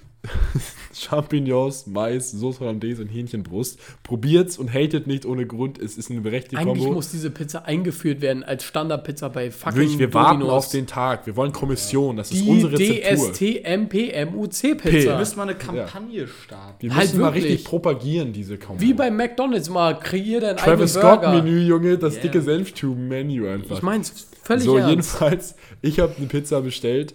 [0.94, 3.80] Champignons, Mais, Sauce Hollandaise und Hähnchenbrust.
[4.04, 5.80] Probiert's und hatet nicht ohne Grund.
[5.80, 6.96] Es ist eine berechtigte Eigentlich Kombo.
[6.96, 10.66] muss diese Pizza eingeführt werden als Standardpizza bei fucking Wirklich, wir warten Domino's.
[10.66, 11.26] auf den Tag.
[11.26, 12.18] Wir wollen Kommission.
[12.18, 13.32] Das ist die unsere Rezeptur.
[13.32, 14.92] DST-MPMUC-Pizza.
[14.92, 16.76] Wir müssen mal eine Kampagne starten.
[16.82, 17.46] Wir Halt müssen mal wirklich.
[17.54, 18.82] richtig propagieren, diese Kombo.
[18.82, 21.42] Wie bei McDonalds mal, kreier dein Travis eigenes Scott Burger.
[21.44, 22.24] Menü, Junge, das Yeah.
[22.24, 23.78] dicke Senftuben-Menü einfach.
[23.78, 24.90] Ich mein's völlig so, ernst.
[24.90, 27.14] jedenfalls, ich habe eine Pizza bestellt,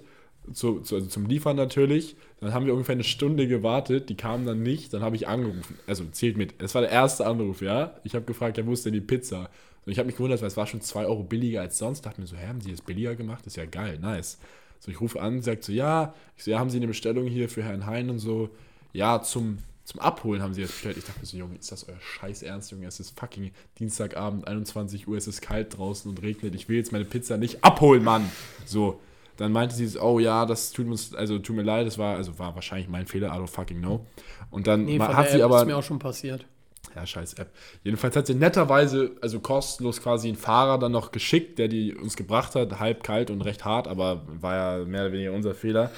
[0.52, 2.16] zu, zu, also zum Liefern natürlich.
[2.40, 5.78] Dann haben wir ungefähr eine Stunde gewartet, die kamen dann nicht, dann habe ich angerufen.
[5.86, 6.54] Also zählt mit.
[6.60, 7.94] Es war der erste Anruf, ja.
[8.04, 9.48] Ich habe gefragt, ja, wo ist denn die Pizza?
[9.84, 12.06] Und ich habe mich gewundert, weil es war schon 2 Euro billiger als sonst.
[12.06, 13.46] Dachte mir so, hä, haben sie das billiger gemacht?
[13.46, 14.38] ist ja geil, nice.
[14.80, 17.48] So, ich rufe an, sagt so, ja, ich so, ja, haben sie eine Bestellung hier
[17.48, 18.50] für Herrn Hein und so.
[18.92, 20.96] Ja, zum, zum Abholen haben sie jetzt bestellt.
[20.96, 22.86] Ich dachte mir so, Junge, ist das euer Scheiß Ernst, Junge?
[22.86, 26.54] Es ist fucking Dienstagabend, 21 Uhr, es ist kalt draußen und regnet.
[26.54, 28.30] Ich will jetzt meine Pizza nicht abholen, Mann.
[28.66, 29.00] So,
[29.42, 32.38] dann meinte sie, oh ja, das tut uns, also tut mir leid, das war, also
[32.38, 34.06] war wahrscheinlich mein Fehler, I don't fucking know.
[34.50, 36.46] Und dann Nee, hat sie App aber, ist mir auch schon passiert.
[36.94, 37.50] ja, scheiß App.
[37.84, 42.16] Jedenfalls hat sie netterweise, also kostenlos quasi einen Fahrer dann noch geschickt, der die uns
[42.16, 45.90] gebracht hat, halb kalt und recht hart, aber war ja mehr oder weniger unser Fehler.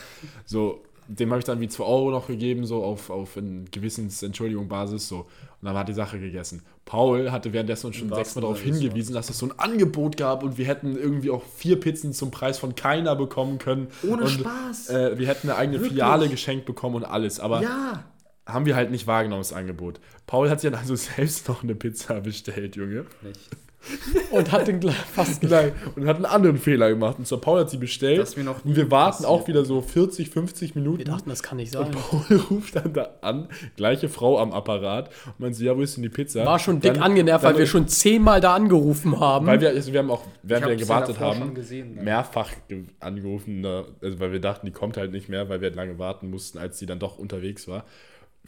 [0.45, 4.69] So, dem habe ich dann wie 2 Euro noch gegeben, so auf, auf eine Gewissensentschuldigung
[4.69, 5.27] Basis, so.
[5.65, 6.61] Und dann war die Sache gegessen.
[6.85, 10.59] Paul hatte währenddessen uns schon sechsmal darauf hingewiesen, dass es so ein Angebot gab und
[10.59, 13.89] wir hätten irgendwie auch vier Pizzen zum Preis von keiner bekommen können.
[14.03, 14.91] Ohne und, Spaß.
[14.91, 15.93] Äh, wir hätten eine eigene Wirklich?
[15.93, 18.05] Filiale geschenkt bekommen und alles, aber ja.
[18.45, 20.01] haben wir halt nicht wahrgenommen, das Angebot.
[20.27, 23.07] Paul hat sich dann also selbst noch eine Pizza bestellt, Junge.
[23.23, 23.49] Nicht.
[24.31, 25.73] Und hat den gleich fast gleich.
[25.85, 27.17] Nein, und hat einen anderen Fehler gemacht.
[27.19, 28.19] Und zwar Paul hat sie bestellt.
[28.19, 29.29] Das ist mir noch und wir warten passiert.
[29.31, 30.99] auch wieder so 40, 50 Minuten.
[30.99, 31.91] Wir dachten, das kann nicht sein.
[31.91, 35.97] Paul ruft dann da an, gleiche Frau am Apparat und meint so, ja, wo ist
[35.97, 36.45] denn die Pizza?
[36.45, 39.47] War schon dick Dann- angenervt, weil dann- wir schon zehnmal da angerufen haben.
[39.47, 42.03] Weil wir, also wir haben auch, während Ich wir gewartet haben, gesehen, ne?
[42.03, 45.69] mehrfach ge- angerufen, ne, also weil wir dachten, die kommt halt nicht mehr, weil wir
[45.69, 47.85] halt lange warten mussten, als sie dann doch unterwegs war.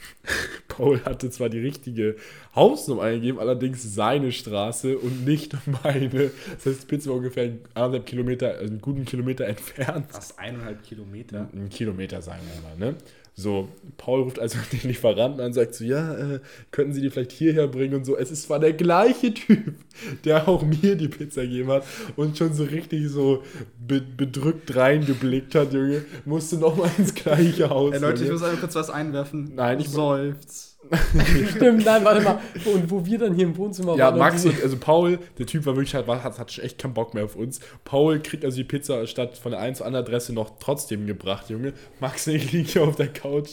[0.69, 2.17] Paul hatte zwar die richtige
[2.55, 6.31] Hausnummer eingegeben, allerdings seine Straße und nicht meine.
[6.55, 10.13] Das heißt, die Pizza war ungefähr anderthalb Kilometer, also einen guten Kilometer entfernt.
[10.13, 11.49] Fast eineinhalb Kilometer.
[11.53, 12.99] Ein Kilometer, sagen wir mal, ne?
[13.39, 13.69] So,
[13.99, 17.33] Paul ruft also den Lieferanten an und sagt so, ja, äh, könnten Sie die vielleicht
[17.33, 18.17] hierher bringen und so.
[18.17, 19.75] Es ist zwar der gleiche Typ,
[20.25, 21.85] der auch mir die Pizza gegeben hat
[22.17, 23.43] und schon so richtig so
[23.79, 26.07] be bedrückt reingeblickt hat, Junge.
[26.25, 27.93] Musste nochmal ins gleiche Haus.
[27.95, 29.53] Ey, Leute, ich muss einfach kurz was einwerfen.
[29.55, 30.76] Nein, ich- Seufz.
[31.57, 32.39] Stimmt, nein, warte mal.
[32.65, 34.15] Und wo wir dann hier im Wohnzimmer Ja, waren.
[34.15, 36.79] und Max die- und, also Paul, der Typ war wirklich halt, hat, hat schon echt
[36.79, 37.61] keinen Bock mehr auf uns.
[37.85, 41.49] Paul kriegt also die Pizza statt von der einen zur anderen Adresse noch trotzdem gebracht,
[41.51, 41.73] Junge.
[42.01, 43.51] Max und ich liegen hier auf der Couch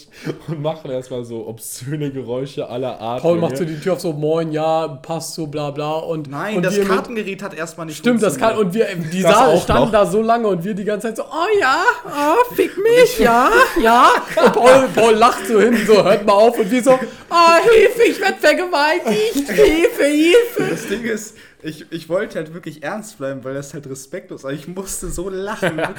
[0.47, 3.21] und machen erstmal so obszöne Geräusche aller Art.
[3.21, 3.41] Paul Junge.
[3.47, 5.97] macht so die Tür auf so, moin, ja, passt so, bla bla.
[5.97, 8.87] Und, Nein, und das wir mit- Kartengerät hat erstmal nicht Stimmt, das kann, und wir,
[9.11, 9.91] die Das Saal auch standen noch.
[9.91, 13.49] da so lange und wir die ganze Zeit so, oh ja, oh, fick mich, ja,
[13.81, 14.07] ja.
[14.43, 16.99] Und Paul, Paul lacht so hin, so, hört mal auf und wir so,
[17.29, 20.69] oh, Hilfe, ich werde vergewaltigt, Hilfe, Hilfe.
[20.69, 24.51] Das Ding ist, ich, ich wollte halt wirklich ernst bleiben, weil das halt respektlos war.
[24.51, 25.81] Ich musste so lachen.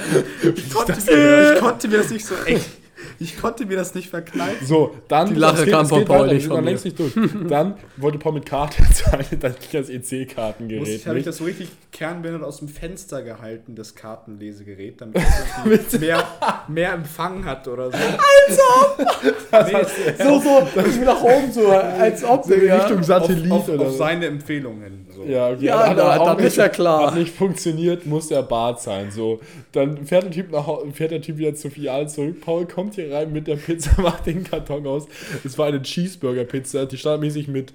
[0.43, 2.65] Ich konnte, mir, ich konnte mir das nicht so echt.
[3.19, 4.65] Ich konnte mir das nicht verkneifen.
[4.65, 5.29] So, dann.
[5.29, 6.69] Die Lache geht- kam von Paul, weiter, nicht von mir.
[6.69, 7.13] längst nicht durch.
[7.49, 10.87] Dann wollte Paul mit Karte zahlen, dann ging das EC-Kartengerät.
[10.87, 15.17] ich, habe ich das so richtig kernbehindert aus dem Fenster gehalten, das Kartenlesegerät, damit
[15.87, 16.23] es mehr,
[16.67, 17.97] mehr Empfang hat oder so.
[20.17, 22.77] So, so, ich bin nach oben so, als ob, In ja.
[22.77, 23.97] Richtung Satellit auf, auf, oder auf so.
[23.97, 25.07] seine Empfehlungen.
[25.13, 25.23] So.
[25.23, 25.65] Ja, okay.
[25.65, 27.07] Ja, hat dann nicht- ist ja klar.
[27.07, 29.11] Hat nicht funktioniert, muss der Bart sein.
[29.11, 29.39] So,
[29.71, 32.41] dann fährt der Typ nach fährt der Typ wieder zur Filiale zurück.
[32.41, 35.07] Paul kommt hier rein mit der Pizza, macht den Karton aus.
[35.43, 37.73] Es war eine Cheeseburger-Pizza, die standardmäßig mit,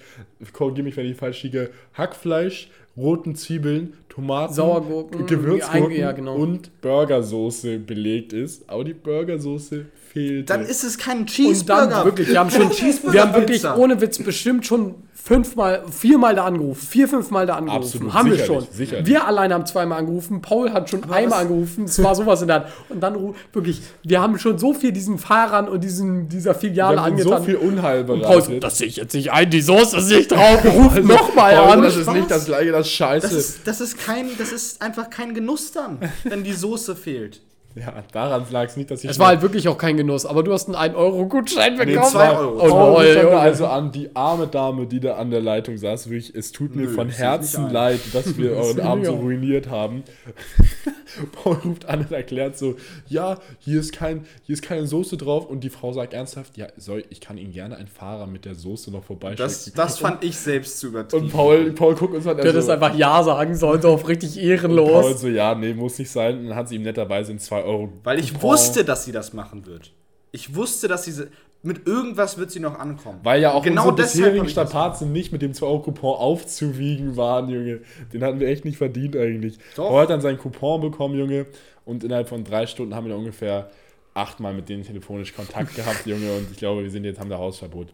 [0.52, 6.34] korrigiere mich, wenn ich falsch liege, Hackfleisch, roten Zwiebeln, Tomaten, Sauergurken, Gewürzgurken ja, genau.
[6.34, 8.68] und Burgersoße belegt ist.
[8.68, 10.50] Aber die Burgersoße fehlt.
[10.50, 11.86] Dann ist es kein Und Cheeseburger.
[11.86, 16.34] dann wirklich, wir haben schon, Cheeseburger wir haben wirklich ohne Witz bestimmt schon fünfmal, viermal
[16.34, 17.82] da angerufen, vier, fünfmal da angerufen.
[17.84, 18.66] Absolut, haben wir schon.
[18.72, 19.06] sicherlich.
[19.06, 22.48] Wir alleine haben zweimal angerufen, Paul hat schon einmal was- angerufen, es war sowas in
[22.48, 22.66] der Hand.
[22.88, 27.02] Und dann wirklich, wir haben schon so viel diesen Fahrern und diesen, dieser Filiale Wir
[27.02, 27.38] haben angetan.
[27.38, 28.64] so viel Unheil und Paul bereitet.
[28.64, 31.82] das sehe ich jetzt nicht ein, die Soße ist nicht drauf, ruf nochmal Paul, an.
[31.82, 33.28] Das ist nicht das gleiche, das Scheiße.
[33.28, 37.42] Das ist, das ist kein, das ist einfach kein Genuss dann, wenn die Soße fehlt.
[37.76, 39.10] Ja, daran lag es nicht, dass ich.
[39.10, 42.06] Es war halt wirklich auch kein Genuss, aber du hast einen 1-Euro-Gutschein Nee, bekommen.
[42.06, 42.56] zwei Euro.
[42.56, 46.10] Oh, Paul oh, da also an, die arme Dame, die da an der Leitung saß,
[46.10, 49.06] wirklich, es tut mir Nö, von das sehe ich Herzen leid, dass wir euren Abend
[49.06, 50.02] so ruiniert haben.
[51.32, 52.76] Paul ruft an und erklärt so,
[53.08, 56.66] ja, hier ist, kein, hier ist keine Soße drauf und die Frau sagt ernsthaft, ja,
[56.76, 59.44] soll, ich kann Ihnen gerne einen Fahrer mit der Soße noch vorbeischicken.
[59.44, 61.24] Das, das fand ich selbst zu übertrieben.
[61.26, 64.08] und Paul, Paul guckt uns an, Du hättest so, einfach Ja sagen sollen, so auf
[64.08, 65.20] richtig Paul ehrenlos.
[65.20, 66.38] so, ja, nee, muss nicht sein.
[66.38, 69.12] Und dann hat sie ihm netterweise in 2 Euro Weil ich Coupon- wusste, dass sie
[69.12, 69.92] das machen wird.
[70.32, 71.24] Ich wusste, dass sie
[71.62, 73.20] mit irgendwas wird sie noch ankommen.
[73.22, 77.80] Weil ja auch Genau unsere bisherigen Strapazen nicht mit dem 2-Euro-Coupon aufzuwiegen waren, Junge.
[78.12, 79.58] Den hatten wir echt nicht verdient eigentlich.
[79.76, 79.94] Doch.
[79.98, 81.46] Hat dann seinen Coupon bekommen, Junge.
[81.84, 83.70] Und innerhalb von drei Stunden haben wir ungefähr
[84.14, 86.32] achtmal mit denen telefonisch Kontakt gehabt, Junge.
[86.36, 87.88] Und ich glaube, wir sind jetzt, haben da Hausverbot.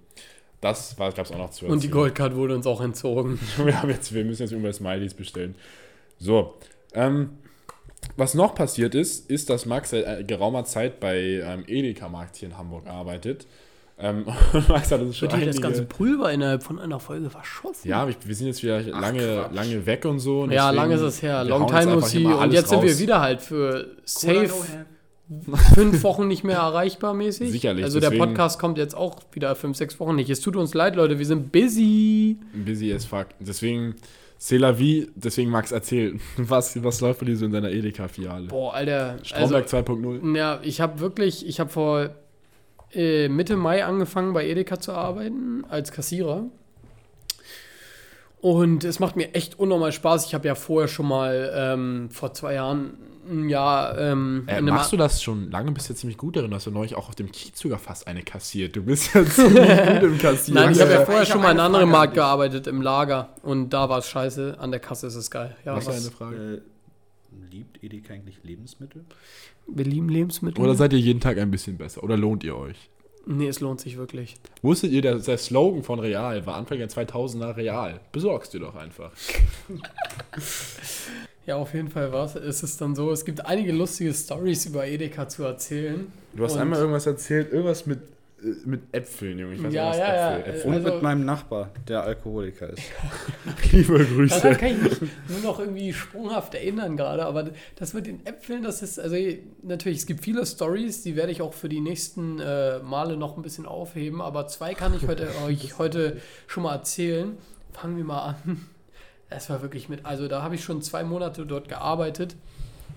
[0.60, 1.92] Das gab es auch noch zu Und die erzählen.
[1.92, 3.38] Goldcard wurde uns auch entzogen.
[3.64, 5.54] Wir, haben jetzt, wir müssen jetzt irgendwelche Smileys bestellen.
[6.18, 6.54] So.
[6.94, 7.30] Ähm,
[8.16, 12.48] was noch passiert ist, ist, dass Max seit äh, geraumer Zeit bei ähm, Edeka-Markt hier
[12.50, 13.46] in Hamburg arbeitet.
[13.98, 17.30] Ähm, und Max hat uns schon dir das einige- ganze Pulver innerhalb von einer Folge
[17.30, 17.88] verschossen?
[17.88, 19.54] Ja, wir, wir sind jetzt wieder lange, Quatsch.
[19.54, 20.42] lange weg und so.
[20.42, 21.44] und Ja, lange ist es her.
[21.44, 22.24] Long time no see.
[22.26, 22.98] Und jetzt sind wir raus.
[23.00, 24.52] wieder halt für safe
[25.74, 27.50] fünf Wochen nicht mehr erreichbar mäßig.
[27.50, 30.30] Sicherlich, Also der Podcast kommt jetzt auch wieder fünf, sechs Wochen nicht.
[30.30, 31.18] Es tut uns leid, Leute.
[31.18, 32.36] Wir sind busy.
[32.54, 33.26] Busy as fuck.
[33.40, 33.96] Deswegen,
[34.39, 38.49] c'est la vie, deswegen Max, erzähl, was, was läuft bei dir so in deiner Edeka-Filiale?
[38.49, 39.12] Boah, Alter.
[39.12, 40.37] Also, Stromberg 2.0.
[40.37, 42.11] ja, ich habe wirklich, ich habe vor
[42.93, 46.45] äh, Mitte Mai angefangen bei Edeka zu arbeiten als Kassierer.
[48.41, 50.26] Und es macht mir echt unnormal Spaß.
[50.26, 52.95] Ich habe ja vorher schon mal ähm, vor zwei Jahren
[53.28, 55.72] ein Jahr ähm, Äh, machst du das schon lange?
[55.72, 56.50] Bist du ja ziemlich gut darin.
[56.50, 58.76] Du hast ja neulich auch auf dem Kiez sogar fast eine kassiert.
[58.76, 60.62] Du bist ja ziemlich gut im Kassieren.
[60.62, 62.82] Nein, ich habe ja vorher ich schon mal in eine einem anderen Markt gearbeitet, im
[62.82, 63.30] Lager.
[63.42, 64.56] Und da war es scheiße.
[64.58, 65.56] An der Kasse ist es geil.
[65.64, 66.62] Ja, was was, ist eine Frage?
[66.62, 69.04] Äh, liebt Edeka eigentlich Lebensmittel?
[69.66, 70.62] wir lieben Lebensmittel.
[70.62, 72.02] Oder seid ihr jeden Tag ein bisschen besser?
[72.02, 72.90] Oder lohnt ihr euch?
[73.26, 74.36] Nee, es lohnt sich wirklich.
[74.62, 78.00] Wusstet ihr, der, der Slogan von Real war Anfang der 2000er Real?
[78.12, 79.12] Besorgst du doch einfach.
[81.46, 82.62] Ja, auf jeden Fall war es.
[82.62, 83.12] ist dann so.
[83.12, 86.12] Es gibt einige lustige Stories über Edeka zu erzählen.
[86.34, 88.00] Du hast einmal irgendwas erzählt, irgendwas mit,
[88.64, 89.55] mit Äpfeln, Junge.
[89.55, 90.68] Ich weiß Ja, nicht, was ja, ja, Äpfel, äh, Äpfel.
[90.68, 92.82] Und Also- mit meinem Nachbar, der Alkoholiker ist.
[93.72, 94.40] Liebe Daran Grüße.
[94.55, 98.82] kann ich mich nur noch irgendwie sprunghaft erinnern gerade, aber das mit den Äpfeln, das
[98.82, 99.16] ist, also
[99.62, 103.36] natürlich, es gibt viele Stories, die werde ich auch für die nächsten äh, Male noch
[103.36, 107.36] ein bisschen aufheben, aber zwei kann ich heute, euch heute schon mal erzählen.
[107.72, 108.66] Fangen wir mal an.
[109.28, 112.36] Es war wirklich mit, also da habe ich schon zwei Monate dort gearbeitet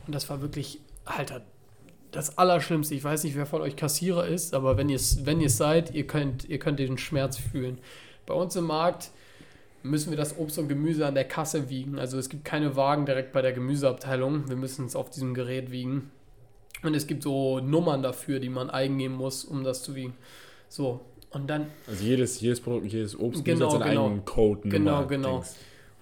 [0.06, 1.42] und das war wirklich, Alter,
[2.12, 2.96] das Allerschlimmste.
[2.96, 5.94] Ich weiß nicht, wer von euch Kassierer ist, aber wenn ihr es wenn ihr's seid,
[5.94, 7.78] ihr könnt, ihr könnt den Schmerz fühlen.
[8.26, 9.12] Bei uns im Markt
[9.84, 12.00] müssen wir das Obst und Gemüse an der Kasse wiegen.
[12.00, 14.50] Also es gibt keine Wagen direkt bei der Gemüseabteilung.
[14.50, 16.12] Wir müssen es auf diesem Gerät wiegen.
[16.84, 20.14] Und es gibt so Nummern dafür, die man eingeben muss, um das zu wiegen.
[20.70, 21.02] So,
[21.32, 24.06] und dann Also jedes, jedes Produkt, jedes Obst Genau, hat seinen genau.
[24.06, 24.70] eigenen Code.
[24.70, 25.38] Genau, genau.
[25.38, 25.56] Dings.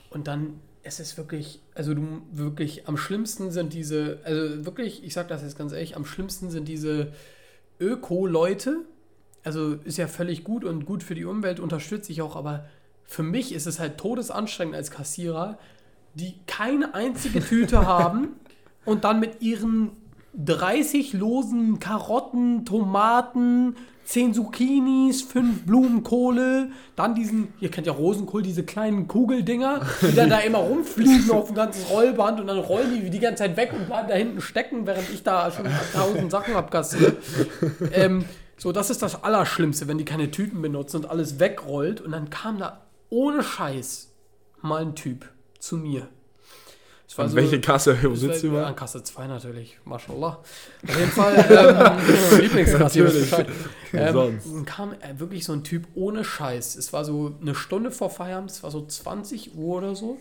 [0.09, 5.13] Und dann, es ist wirklich, also du wirklich, am schlimmsten sind diese, also wirklich, ich
[5.13, 7.11] sag das jetzt ganz ehrlich, am schlimmsten sind diese
[7.79, 8.85] Öko-Leute.
[9.43, 12.65] Also ist ja völlig gut und gut für die Umwelt, unterstütze ich auch, aber
[13.03, 15.59] für mich ist es halt todesanstrengend als Kassierer,
[16.15, 18.29] die keine einzige Tüte haben
[18.85, 19.91] und dann mit ihren
[20.37, 23.75] 30 losen Karotten, Tomaten,
[24.05, 30.29] 10 Zucchinis, 5 Blumenkohle, dann diesen, ihr kennt ja Rosenkohl, diese kleinen Kugeldinger, die dann
[30.29, 33.73] da immer rumfliegen auf dem ganzen Rollband und dann rollen die die ganze Zeit weg
[33.73, 37.17] und bleiben da hinten stecken, während ich da schon tausend Sachen abkassiere.
[37.91, 38.23] Ähm,
[38.57, 42.01] so, das ist das Allerschlimmste, wenn die keine Tüten benutzen und alles wegrollt.
[42.01, 44.11] Und dann kam da ohne Scheiß
[44.61, 45.29] mal ein Typ
[45.59, 46.07] zu mir.
[47.09, 48.57] Es An so- welche Kasse wo sitzt du?
[48.57, 50.39] An Kasse 2 natürlich, mashallah.
[50.87, 53.47] Auf jeden Fall, ähm, Lieblingskasse, ihr wisst Bescheid.
[53.93, 54.45] Ähm, Sonst.
[54.47, 56.75] dann kam äh, wirklich so ein Typ ohne Scheiß.
[56.75, 60.17] Es war so eine Stunde vor Feierabend, es war so 20 Uhr oder so.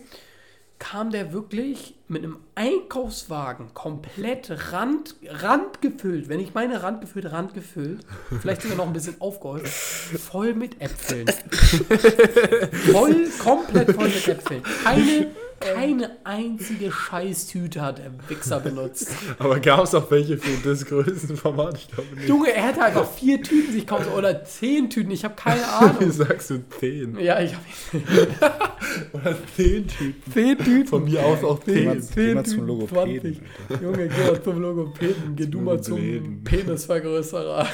[0.79, 8.05] Kam der wirklich mit einem Einkaufswagen komplett rand, randgefüllt, wenn ich meine randgefüllt, randgefüllt,
[8.39, 11.25] vielleicht sogar noch ein bisschen aufgeholt, voll mit Äpfeln.
[12.91, 14.63] voll, komplett voll mit Äpfeln.
[14.83, 15.27] Keine
[15.59, 19.09] Keine einzige Scheißtüte hat der Wichser benutzt.
[19.39, 21.77] Aber gab es auch welche für das Größenformat?
[21.77, 22.29] Ich glaube nicht.
[22.29, 25.11] Junge, er hätte einfach vier Tüten sich kaufen sollen oder zehn Tüten.
[25.11, 26.11] Ich habe keine Wie Ahnung.
[26.11, 27.19] sagst du 10?
[27.19, 27.63] Ja, ich habe
[29.13, 30.31] Oder 10 Typen.
[30.33, 30.87] zehn Tüten.
[30.87, 31.73] Von mir aus auch 10.
[31.75, 33.39] geh mal Tüten, zum Logopäden.
[33.67, 33.81] 20.
[33.81, 35.35] Junge, geh mal zum Logopäden.
[35.35, 36.43] Geh du mal zum.
[36.43, 37.67] Penisvergrößerer.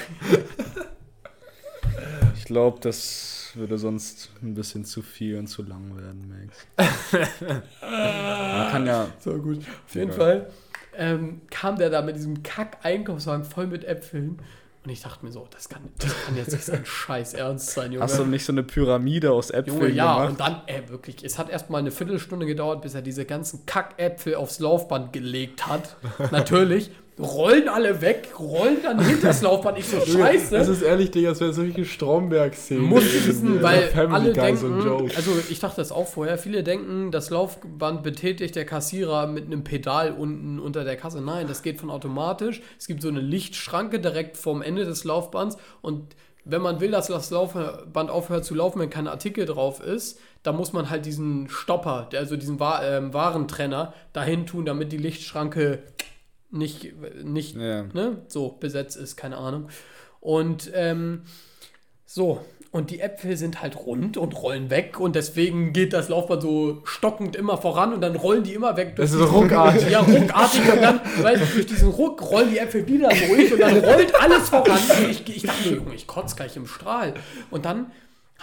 [2.37, 6.67] Ich glaube, das würde sonst ein bisschen zu viel und zu lang werden, Max.
[7.81, 9.07] Man kann ja.
[9.19, 9.59] So gut.
[9.59, 10.11] Auf jeden.
[10.11, 10.47] Fall
[10.97, 14.39] ähm, kam der da mit diesem Kack-Einkaufswagen voll mit Äpfeln.
[14.85, 17.93] Und ich dachte mir so, das kann, das kann jetzt nicht sein Scheiß Ernst sein,
[17.93, 18.03] Junge.
[18.03, 20.31] Hast du nicht so eine Pyramide aus Äpfeln Junge, ja, gemacht?
[20.31, 24.35] und dann, ey, wirklich, es hat erstmal eine Viertelstunde gedauert, bis er diese ganzen Kackäpfel
[24.35, 25.95] aufs Laufband gelegt hat.
[26.31, 26.91] Natürlich.
[27.19, 29.77] Rollen alle weg, rollen dann hinter das Laufband.
[29.77, 30.55] Ich so, Das scheiße.
[30.57, 32.83] ist ehrlich, Digga, das wäre solche Stromberg-Szenen.
[32.83, 34.81] Muss wissen, weil alle so denken,
[35.15, 39.63] also ich dachte das auch vorher, viele denken, das Laufband betätigt der Kassierer mit einem
[39.63, 41.21] Pedal unten unter der Kasse.
[41.21, 42.61] Nein, das geht von automatisch.
[42.79, 47.07] Es gibt so eine Lichtschranke direkt vorm Ende des Laufbands und wenn man will, dass
[47.07, 51.47] das Laufband aufhört zu laufen, wenn kein Artikel drauf ist, dann muss man halt diesen
[51.47, 55.83] Stopper, der- also diesen ähm, Warentrenner, dahin tun, damit die Lichtschranke
[56.53, 56.93] nicht,
[57.23, 57.83] nicht Ja.
[57.93, 59.69] ne, so besetzt ist, keine Ahnung.
[60.19, 61.23] Und ähm,
[62.05, 62.39] so,
[62.71, 66.81] und die Äpfel sind halt rund und rollen weg und deswegen geht das Laufband so
[66.85, 68.95] stockend immer voran und dann rollen die immer weg.
[68.95, 69.89] durch Das ist ruckartig.
[69.91, 73.59] Ja, ruckartig und dann, weißt du, durch diesen Ruck rollen die Äpfel wieder durch und
[73.59, 74.79] dann rollt alles voran.
[75.09, 77.13] Ich, ich dachte Junge, ich kotze gleich im Strahl.
[77.51, 77.91] Und dann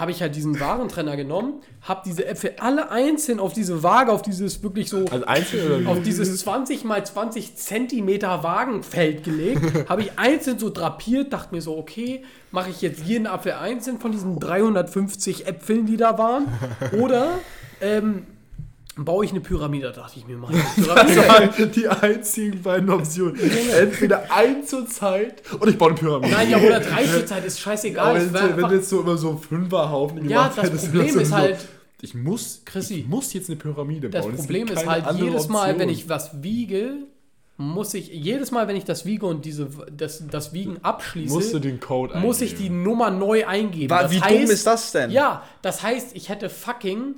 [0.00, 4.22] habe ich halt diesen Warentrenner genommen, habe diese Äpfel alle einzeln auf diese Waage, auf
[4.22, 10.18] dieses wirklich so Also einzeln auf dieses 20 mal 20 Zentimeter Wagenfeld gelegt, habe ich
[10.18, 14.40] einzeln so drapiert, dachte mir so, okay, mache ich jetzt jeden Apfel einzeln von diesen
[14.40, 16.46] 350 Äpfeln, die da waren,
[16.98, 17.38] oder
[17.82, 18.26] ähm,
[18.96, 20.52] baue ich eine Pyramide, dachte ich mir mal.
[20.76, 23.38] Das waren die einzigen beiden Optionen.
[23.78, 26.32] Entweder ein zur Zeit oder ich baue eine Pyramide.
[26.32, 28.10] Nein, ja, oder drei zur Zeit ist scheißegal.
[28.10, 31.02] Aber wenn, war wenn du jetzt so immer so Fünferhaufen Ja, gemacht das hättest, Problem
[31.04, 31.68] wärst du ist so, halt-
[32.02, 34.34] Ich muss, Chrissy, ich muss jetzt eine Pyramide Das bauen.
[34.34, 35.78] Es Problem ist halt, jedes Mal, Option.
[35.80, 36.92] wenn ich was wiege,
[37.56, 41.52] muss ich, jedes Mal, wenn ich das wiege und diese, das, das Wiegen abschließe, Musst
[41.54, 42.70] du den Code muss ich die.
[42.70, 43.90] Nummer neu eingeben.
[43.90, 45.10] Wa- Das Wie heißt, dumm ist das denn?
[45.10, 47.14] Ja, das heißt, ich hätte fucking,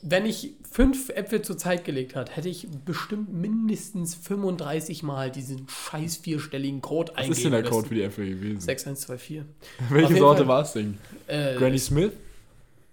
[0.00, 5.66] wenn ich fünf Äpfel zur Zeit gelegt hat, hätte ich bestimmt mindestens 35 Mal diesen
[5.68, 8.60] scheiß vierstelligen Code Was eingeben ist denn der Code für die Äpfel gewesen?
[8.60, 9.40] 6124.
[9.80, 10.98] Auf Welche Sorte war es denn?
[11.26, 12.12] Äh, Granny Smith?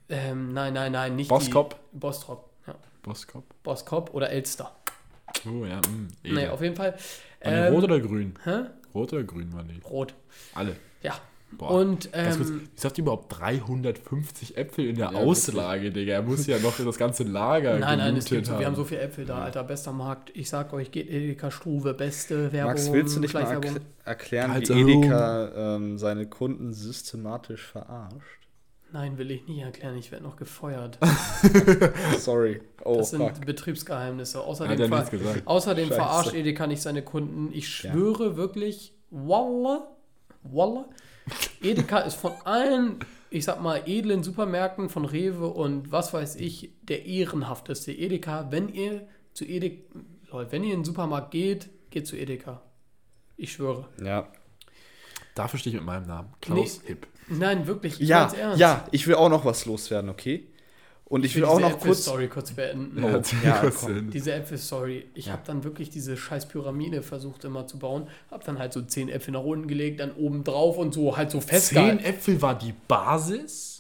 [0.10, 1.76] ähm, nein, nein, nein, nicht Boskop?
[1.94, 1.98] die.
[2.00, 2.50] Boskop.
[2.68, 2.76] Ja.
[3.04, 3.44] Boskop?
[3.64, 4.76] Boskop oder Elster.
[5.46, 5.82] Oh ja, mh,
[6.24, 6.50] Nee, edel.
[6.50, 6.96] auf jeden Fall.
[7.42, 8.34] Ähm, rot oder grün?
[8.44, 8.62] Hä?
[8.94, 9.80] Rot oder grün waren die?
[9.88, 10.14] Rot.
[10.54, 10.76] Alle.
[11.04, 11.16] Ja.
[11.58, 11.72] Boah.
[11.72, 16.14] Und kurz, ähm, wie sagt ihr überhaupt 350 Äpfel in der Ja, Auslage, Digga?
[16.14, 18.76] Er muss ja noch das ganze Lager Nein, nein, es gibt so, wir haben haben.
[18.76, 20.32] so viele Äpfel da, Alter, bester Markt.
[20.34, 22.74] Ich sag euch, geht Edeka Struve, beste Werbung.
[22.74, 28.46] Max, willst du nicht mal erkl erklären, wie Alter, Edeka ähm, seine Kunden systematisch verarscht?
[28.92, 30.98] Nein, will ich nicht erklären, ich werde noch gefeuert.
[32.20, 32.62] Sorry.
[32.84, 33.46] Oh, Das sind fuck.
[33.46, 34.40] Betriebsgeheimnisse.
[34.40, 37.50] Außerdem, er ver außerdem verarscht Edeka nicht seine Kunden.
[37.52, 39.88] Ich schwöre wirklich, Wallah,
[40.44, 40.86] Wallah,
[41.62, 43.00] Edeka ist von allen,
[43.30, 48.48] ich sag mal, edlen Supermärkten von Rewe und was weiß ich, der ehrenhafteste Edeka.
[48.52, 49.82] Wenn ihr zu Edeka,
[50.32, 52.62] Leute, wenn ihr in den Supermarkt geht, geht zu Edeka.
[53.38, 53.88] Ich schwöre.
[54.04, 54.28] Ja.
[55.34, 56.34] Dafür stehe ich mit meinem Namen.
[56.42, 56.90] Klaus Nee.
[56.90, 57.08] Hipp.
[57.28, 60.48] Nein, wirklich, ich Ja, ja, ich will auch noch was loswerden, okay?
[61.08, 62.02] Und ich will auch noch kurz.
[62.02, 63.04] Story kurz beenden.
[63.04, 63.86] Oh, ja, kurz.
[64.12, 65.06] Diese Äpfel-Story.
[65.14, 68.08] Ich habe dann wirklich diese scheiß Pyramide versucht immer zu bauen.
[68.32, 71.30] Habe dann halt so zehn Äpfel nach unten gelegt, dann oben drauf und so halt
[71.30, 72.04] so Zehn festgehalten.
[72.04, 73.75] Äpfel war die Basis?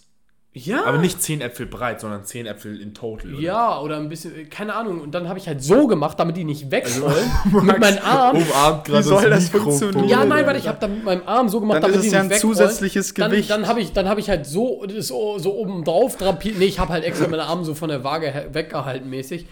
[0.57, 0.85] Ja.
[0.85, 3.33] Aber nicht zehn Äpfel breit, sondern zehn Äpfel in total.
[3.33, 3.41] oder?
[3.41, 5.01] Ja, oder ein bisschen, keine Ahnung.
[5.01, 7.29] Und dann habe ich halt so gemacht, damit die nicht wegrollen.
[7.43, 8.37] Also, mit meinem Arm.
[8.37, 9.77] Umarmt gerade Wie soll das Mikrofon.
[9.79, 10.07] funktionieren?
[10.07, 12.07] Ja, nein, warte, ich habe dann mit meinem Arm so gemacht, Dann damit ist die
[12.07, 12.55] es ja nicht ein wegrollen.
[12.57, 13.49] zusätzliches Gewicht.
[13.49, 16.57] Dann, dann habe ich, dann hab ich halt so, so, so oben drauf drapiert.
[16.57, 19.45] Nee, ich habe halt extra meine Arme so von der Waage weggehalten mäßig.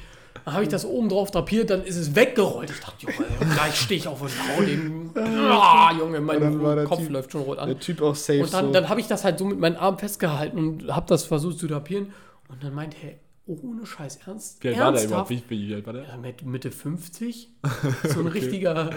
[0.46, 2.70] Dann habe ich das oben drauf drapiert, dann ist es weggerollt.
[2.70, 5.10] Ich dachte, Junge, gleich stehe ich auf und hau den.
[5.16, 7.70] Ah, Junge, mein Kopf Typ- läuft schon rot an.
[7.70, 8.72] Der Typ auch safe Und dann, so.
[8.74, 11.68] dann habe ich das halt so mit meinen Armen festgehalten und habe das versucht zu
[11.68, 12.12] drapieren.
[12.50, 13.14] Und dann meinte er,
[13.46, 14.64] ohne Scheiß, ernst?
[14.64, 15.30] Wie alt war der ernsthaft?
[15.32, 15.50] überhaupt?
[15.50, 16.04] Wie, wie alt war der?
[16.04, 17.50] Ja, mit Mitte 50.
[18.14, 18.90] So ein richtiger.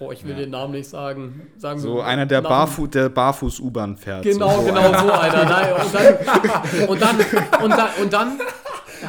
[0.00, 1.46] Oh, ich will den Namen nicht sagen.
[1.56, 4.24] sagen so wir- einer, der, Barfu der barfuß U-Bahn fährt.
[4.24, 4.66] Genau, so.
[4.66, 5.44] genau so einer.
[5.44, 5.72] Nein,
[6.88, 8.38] und dann, und dann, und dann, und dann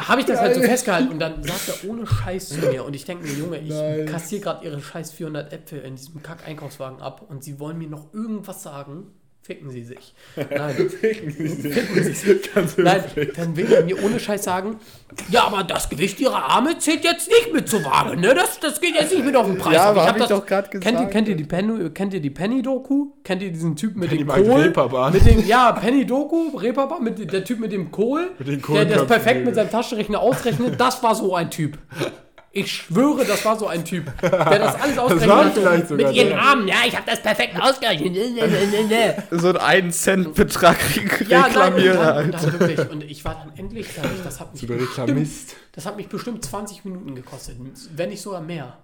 [0.08, 2.84] habe ich das halt so festgehalten und dann sagt er ohne Scheiß zu mir.
[2.86, 4.10] Und ich denke mir, Junge, ich Nice.
[4.10, 8.14] kassiere gerade ihre scheiß 400 Äpfel in diesem Kack-Einkaufswagen ab und sie wollen mir noch
[8.14, 9.08] irgendwas sagen,
[9.46, 10.16] Ficken Sie sich.
[10.36, 10.89] Nein.
[10.89, 12.50] Ficken Sie sich.
[12.78, 13.04] Nein,
[13.36, 14.78] dann will er mir ohne Scheiß sagen,
[15.30, 18.34] ja, aber das Gewicht Ihrer Arme zählt jetzt nicht mit zur Waage, ne?
[18.34, 19.76] Das, das geht jetzt nicht mit auf den Preis.
[19.76, 21.12] Ja, aber ich hab ich das- doch grad Kennt ihr, gesagt.
[21.12, 23.12] kennt ihr die Penny, kennt ihr die Penny-Doku?
[23.24, 24.62] Kennt ihr diesen Typ mit dem Penny mag Kohl?
[24.62, 25.14] Reeperbahn.
[25.14, 29.46] Mit dem, ja, Penny-Doku, Reeperbahn, mit der Typ mit dem Kohl, den der das perfekt
[29.46, 31.78] mit seinem Taschenrechner ausrechnet, das war so ein Typ.
[32.58, 34.30] Ich schwöre, das war so ein Typ, der
[34.60, 35.30] das alles ausgerechnet
[35.66, 35.89] war hat.
[35.89, 36.39] mit ihren.
[36.39, 38.14] Armen, ja, ich habe das perfekt ausgerechnet.
[38.14, 38.84] Ne, ne, ne, ne,
[39.30, 39.39] ne.
[39.39, 40.78] So ein 1-Cent-Betrag
[41.28, 42.89] Ja, nein, und reklamiere, dann, und dann wirklich.
[42.89, 44.22] Und ich war dann endlich fertig.
[44.24, 45.28] Das hat mich, So bestimmt,
[45.74, 47.58] das hat mich bestimmt 20 Minuten gekostet,
[47.93, 48.78] wenn nicht sogar mehr.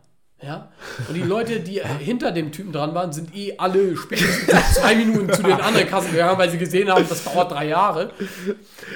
[0.43, 0.69] Ja?
[1.07, 4.95] Und die Leute, die äh, hinter dem Typen dran waren, sind eh alle spätestens zwei
[4.95, 8.09] Minuten zu den anderen Kassen gegangen, weil sie gesehen haben, das dauert drei Jahre.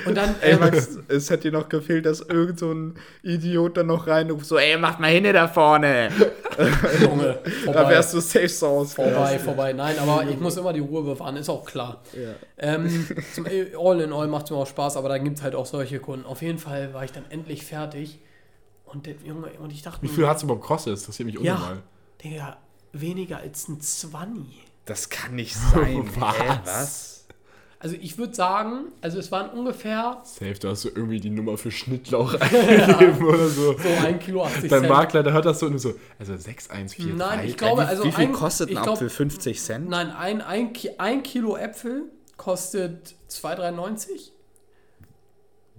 [0.08, 3.78] Und dann, Ey, ähm, Max, es hätte dir noch gefehlt, dass irgend so ein Idiot
[3.78, 6.10] dann noch reinruft, so, ey, macht mal hin da vorne.
[7.02, 9.16] Junge, Da vorbei, wärst du safe so ausgerastet.
[9.16, 9.74] vorbei, vorbei.
[9.74, 12.02] Nein, aber ich muss immer die Ruhe bewahren, ist auch klar.
[12.58, 13.46] Ähm, zum,
[13.78, 16.00] all in all macht es mir auch Spaß, aber da gibt es halt auch solche
[16.00, 16.26] Kunden.
[16.26, 18.20] Auf jeden Fall war ich dann endlich fertig.
[18.96, 20.94] Und, der, Junge, und ich dachte Wie viel hat es überhaupt gekostet?
[20.94, 21.84] Das interessiert mich Ja, unnormal.
[22.24, 22.58] Digga,
[22.94, 24.62] weniger als ein Zwanni.
[24.86, 26.10] Das kann nicht sein.
[26.18, 26.38] Was?
[26.40, 27.12] Hä, was?
[27.78, 31.58] Also ich würde sagen, also es waren ungefähr Safe, da hast du irgendwie die Nummer
[31.58, 33.74] für Schnittlauch eingegeben oder so.
[33.78, 34.90] so ein Kilo 80 Dein Cent.
[34.90, 37.16] Makler, der hört das so und so, also 6143.
[37.16, 39.10] Nein, ich glaube, Wie, also wie viel ein, kostet ein Apfel?
[39.10, 39.90] 50 Cent?
[39.90, 42.04] Nein, ein, ein, ein Kilo Äpfel
[42.38, 44.32] kostet 2,93.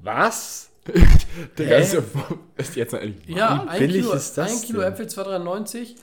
[0.02, 0.68] Was?
[1.58, 1.82] Digga, Hä?
[1.82, 2.02] ist, ja,
[2.56, 3.16] ist jetzt ehrlich.
[3.26, 4.92] Ja, ein billig Kilo, ist das ein Kilo denn?
[4.92, 5.96] Äpfel 2,93.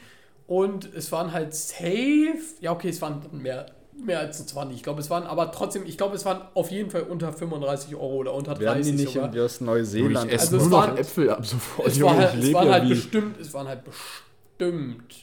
[0.48, 2.38] Und es waren halt safe.
[2.60, 3.68] Ja, okay, es waren mehr,
[4.04, 4.76] mehr als ein 20.
[4.78, 7.96] Ich glaube, es waren aber trotzdem, ich glaube, es waren auf jeden Fall unter 35
[7.96, 9.30] Euro oder unter Werden 30 die nicht sogar.
[9.44, 10.32] aus Ich Neuseeland?
[10.32, 11.88] esse Also es nur noch waren- Äpfel ab sofort.
[11.88, 15.14] Es, war, halt- ich es waren ja halt bestimmt, es waren halt bestimmt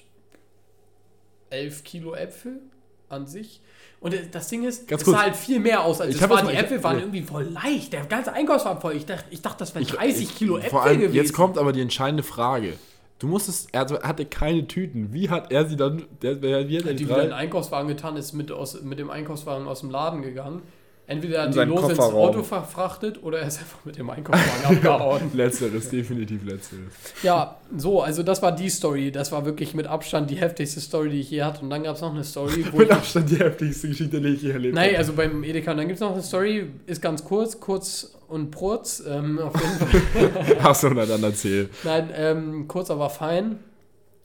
[1.51, 2.61] 11 Kilo Äpfel
[3.09, 3.61] an sich.
[4.01, 5.17] Und das Ding ist, Ganz es kurz.
[5.19, 6.39] sah halt viel mehr aus, als Ich es war.
[6.39, 7.03] Die mal- ich- Äpfel waren ja.
[7.03, 7.93] irgendwie voll leicht.
[7.93, 8.95] Der ganze Einkaufswagen voll.
[8.97, 11.15] Ich dachte, ich dachte das wären 30 Kilo Äpfel allem, gewesen.
[11.17, 12.75] jetzt kommt aber die entscheidende Frage.
[13.19, 15.13] Du musstest, er hatte- keine Tüten.
[15.13, 17.33] Wie hat er sie dann, der, wie hat er die die wieder in den?
[17.35, 20.63] Einkaufswagen getan, ist mit, aus, mit dem Einkaufswagen aus dem Laden gegangen.
[21.11, 21.99] Entweder er hat die seinen los ins.
[21.99, 25.23] Auto verfrachtet oder er ist einfach mit dem Einkaufswagen abgehauen.
[25.35, 26.93] Letzteres, definitiv letzteres.
[27.25, 29.11] Ja, so, also das war die Story.
[29.11, 31.63] Das war wirklich mit Abstand die heftigste Story, die ich je hatte.
[31.63, 34.43] Und dann gab es noch eine Story, wo Mit Abstand die heftigste Geschichte, die ich
[34.43, 34.99] je erlebt Nein, habe.
[34.99, 35.73] also beim Edeka.
[35.73, 39.03] Und dann gibt es noch eine Story, ist ganz kurz, kurz und prurz.
[39.05, 40.59] Ähm, auf jeden Fall.
[40.63, 41.71] Achso, na dann erzähl.
[41.83, 43.59] Nein, ähm, kurz, aber fein.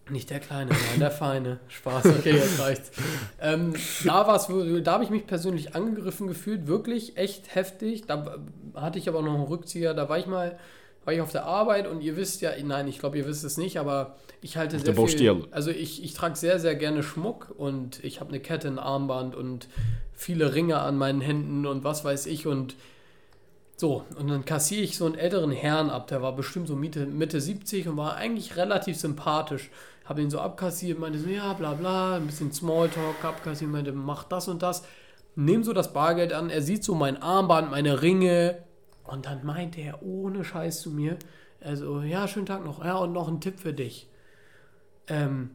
[0.10, 1.60] Nicht der Kleine, nein, der Feine.
[1.68, 2.92] Spaß, okay, jetzt reicht's.
[3.42, 4.48] Ähm, da war's,
[4.84, 8.06] da habe ich mich persönlich angegriffen gefühlt, wirklich echt heftig.
[8.06, 8.38] Da
[8.76, 10.60] hatte ich aber noch einen Rückzieher, da war ich mal,
[11.06, 13.58] war ich auf der Arbeit und ihr wisst ja, nein, ich glaube, ihr wisst es
[13.58, 15.36] nicht, aber ich halte sehr der Baustelle.
[15.42, 18.78] viel, also ich, ich trage sehr, sehr gerne Schmuck und ich habe eine Kette, ein
[18.78, 19.68] Armband und
[20.14, 22.76] viele Ringe an meinen Händen und was weiß ich und
[23.78, 27.06] so, und dann kassiere ich so einen älteren Herrn ab, der war bestimmt so Mitte,
[27.06, 29.70] Mitte 70 und war eigentlich relativ sympathisch.
[30.06, 34.24] Habe ihn so abkassiert, meinte so, ja, bla bla, ein bisschen Smalltalk abkassiert, meinte, mach
[34.24, 34.84] das und das.
[35.36, 38.64] Nehm so das Bargeld an, er sieht so mein Armband, meine Ringe
[39.04, 41.18] und dann meinte er ohne Scheiß zu mir,
[41.62, 44.08] also, ja, schönen Tag noch, ja, und noch ein Tipp für dich.
[45.08, 45.52] Ähm,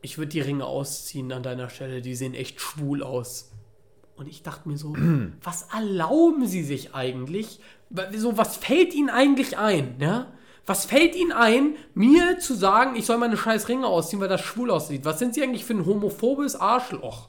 [0.00, 3.52] ich würde die Ringe ausziehen an deiner Stelle, die sehen echt schwul aus.
[4.16, 4.96] Und ich dachte mir so,
[5.42, 7.60] was erlauben sie sich eigentlich?
[8.16, 9.96] So, was fällt ihnen eigentlich ein?
[10.00, 10.32] Ja?
[10.66, 14.40] Was fällt ihnen ein, mir zu sagen, ich soll meine scheiß Ringe ausziehen, weil das
[14.40, 15.04] schwul aussieht?
[15.04, 17.28] Was sind sie eigentlich für ein homophobes Arschloch?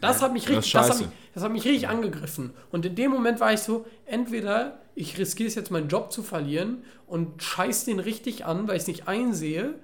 [0.00, 1.02] Das hat mich das richtig, das, hat scheiße.
[1.04, 2.52] mich, das hat mich richtig angegriffen.
[2.70, 6.22] Und in dem Moment war ich so, entweder ich riskiere es jetzt, meinen Job zu
[6.22, 9.74] verlieren und scheiß den richtig an, weil ich es nicht einsehe,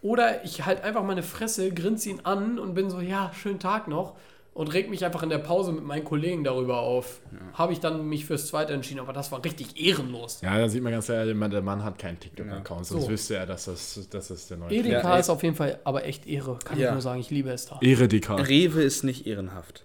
[0.00, 3.88] oder ich halt einfach meine Fresse, grinse ihn an und bin so, ja, schönen Tag
[3.88, 4.14] noch.
[4.58, 7.20] Und reg mich einfach in der Pause mit meinen Kollegen darüber auf.
[7.52, 10.40] Habe ich dann mich fürs Zweite entschieden, aber das war richtig ehrenlos.
[10.42, 13.08] Ja, da sieht man ganz ehrlich, der Mann- hat keinen TikTok-Account, sonst So.
[13.08, 14.72] wüsste er, dass das, das ist der neue.
[14.72, 16.88] Edeka Ja, ist auf jeden Fall aber echt Ehre, kann Ja.
[16.88, 17.20] ich nur sagen.
[17.20, 17.78] Ich liebe es da.
[17.80, 18.48] Ehre, Dicker.
[18.48, 19.84] Rewe ist nicht ehrenhaft.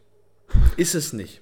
[0.76, 1.42] Ist es nicht.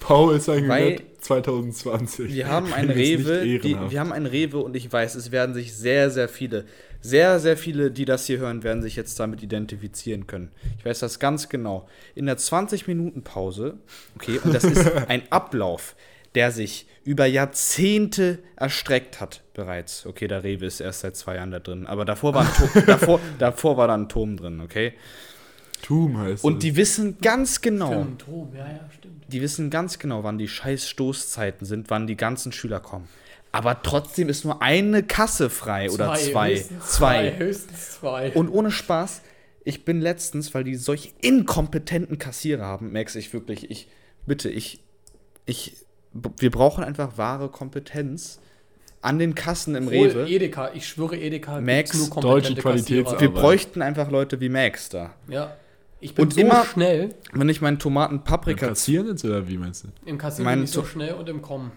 [0.00, 2.34] Paul ist ein Weil- Gewinn 2020.
[2.34, 5.72] Wir haben ein Rewe, die, wir haben ein Rewe und ich weiß, es werden sich
[5.76, 6.64] sehr, sehr viele,
[7.00, 10.50] sehr, sehr viele, die das hier hören, werden sich jetzt damit identifizieren können.
[10.78, 11.88] Ich weiß das ganz genau.
[12.14, 13.78] In der 20-Minuten-Pause,
[14.16, 15.96] okay, und das ist ein Ablauf,
[16.34, 20.06] der sich über Jahrzehnte erstreckt hat bereits.
[20.06, 22.70] Okay, der Rewe ist erst seit zwei Jahren da drin, aber davor war, ein Turm,
[22.86, 24.92] davor, davor war da ein Turm drin, okay?
[25.82, 26.58] Tum heißt Und es.
[26.60, 29.24] die wissen ganz genau, Film, Tom, ja, ja, stimmt.
[29.28, 33.08] die wissen ganz genau, wann die scheiß Stoßzeiten sind, wann die ganzen Schüler kommen.
[33.52, 36.54] Aber trotzdem ist nur eine Kasse frei oder zwei.
[36.54, 37.36] höchstens Zwei.
[37.36, 38.30] Höchstens zwei.
[38.32, 39.22] Und ohne Spaß,
[39.64, 43.88] ich bin letztens, weil die solche inkompetenten Kassierer haben, merkst ich wirklich, ich,
[44.26, 44.80] bitte, ich,
[45.46, 45.76] ich,
[46.38, 48.40] wir brauchen einfach wahre Kompetenz
[49.02, 50.28] an den Kassen im Hol Rewe.
[50.28, 53.20] Edeka, ich schwöre, Edeka Max, gibt's deutsche kompetente Qualitäts- Kassierer.
[53.20, 55.14] Wir bräuchten einfach Leute wie Max da.
[55.28, 55.56] Ja.
[56.00, 59.58] Ich bin Und so immer- schnell Wenn ich meinen Tomaten Paprika Kassieren jetzt oder wie
[59.58, 59.88] meinst du?
[60.06, 61.72] im Kassieren Mein bin ich so schnell und im Kommen.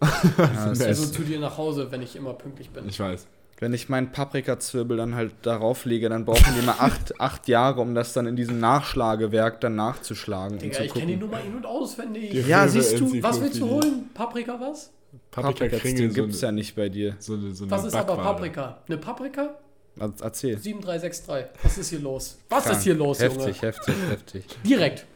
[0.38, 2.88] Ja, das Also ist- zu dir nach Hause, wenn ich immer pünktlich bin.
[2.88, 3.26] Ich weiß.
[3.60, 7.80] Wenn ich meinen Paprikazwirbel dann halt darauf lege, dann brauchen die mal acht, acht Jahre,
[7.80, 11.16] um das dann in diesem Nachschlagewerk dann nachzuschlagen und Digga, zu ich kenne die.
[11.16, 12.30] Nummer in- und auswendig.
[12.30, 13.20] Die Ja, siehst du.
[13.22, 14.10] Was willst du holen?
[14.14, 14.92] Paprika was?
[15.32, 17.16] Paprika Paprika Kringel, gibt es ja nicht bei dir.
[17.18, 18.34] so eine, so eine Was ist aber Backware.
[18.34, 18.78] Paprika?
[18.86, 19.54] Eine Paprika?
[19.98, 20.56] Er- Erzähl.
[20.58, 21.46] 7363.
[21.64, 22.38] Was ist hier los?
[22.48, 22.76] Was Krank.
[22.76, 23.56] ist hier los, heftig, Junge?
[23.60, 25.06] Heftig, heftig, Direkt.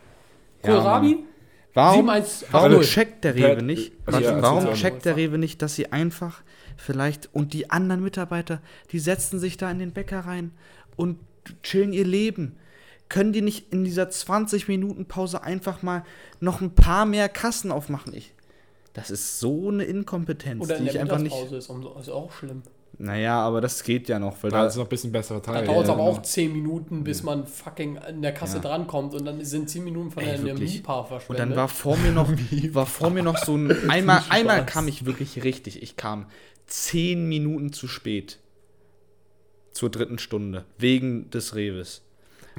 [0.64, 1.18] Ja, Kohlrabi?
[1.74, 2.52] Warum, 7180.
[2.52, 3.92] warum checkt der Rewe nicht?
[4.10, 6.42] Ja, warum checkt der Rewe nicht, dass sie einfach
[6.76, 8.60] vielleicht und die anderen Mitarbeiter,
[8.90, 10.52] die setzen sich da in den Bäcker rein
[10.96, 11.18] und
[11.62, 12.56] chillen ihr Leben.
[13.08, 16.04] Können die nicht in dieser 20 Minuten Pause einfach mal
[16.40, 18.14] noch ein paar mehr Kassen aufmachen?
[18.14, 18.32] Ich,
[18.94, 21.36] das ist so eine Inkompetenz, Oder in die ich der einfach nicht.
[21.52, 22.62] Ist auch schlimm.
[23.04, 25.52] Naja, aber das geht ja noch, weil Da da ist noch ein bisschen besserer Da
[25.54, 25.64] Teil.
[25.66, 26.16] dauert es ja, aber genau.
[26.18, 28.62] auch 10 Minuten, bis man fucking in der Kasse Ja.
[28.62, 30.74] drankommt und dann sind 10 Minuten von Ey, der wirklich.
[30.76, 31.40] MIPA Und verschwendet.
[31.50, 32.30] dann war vor mir noch,
[32.72, 33.72] war vor mir noch so ein.
[33.90, 35.82] Einmal, einmal kam ich wirklich richtig.
[35.82, 36.26] Ich kam
[36.68, 38.38] zehn Minuten zu spät.
[39.72, 40.64] Zur dritten Stunde.
[40.78, 42.02] Wegen des Reves.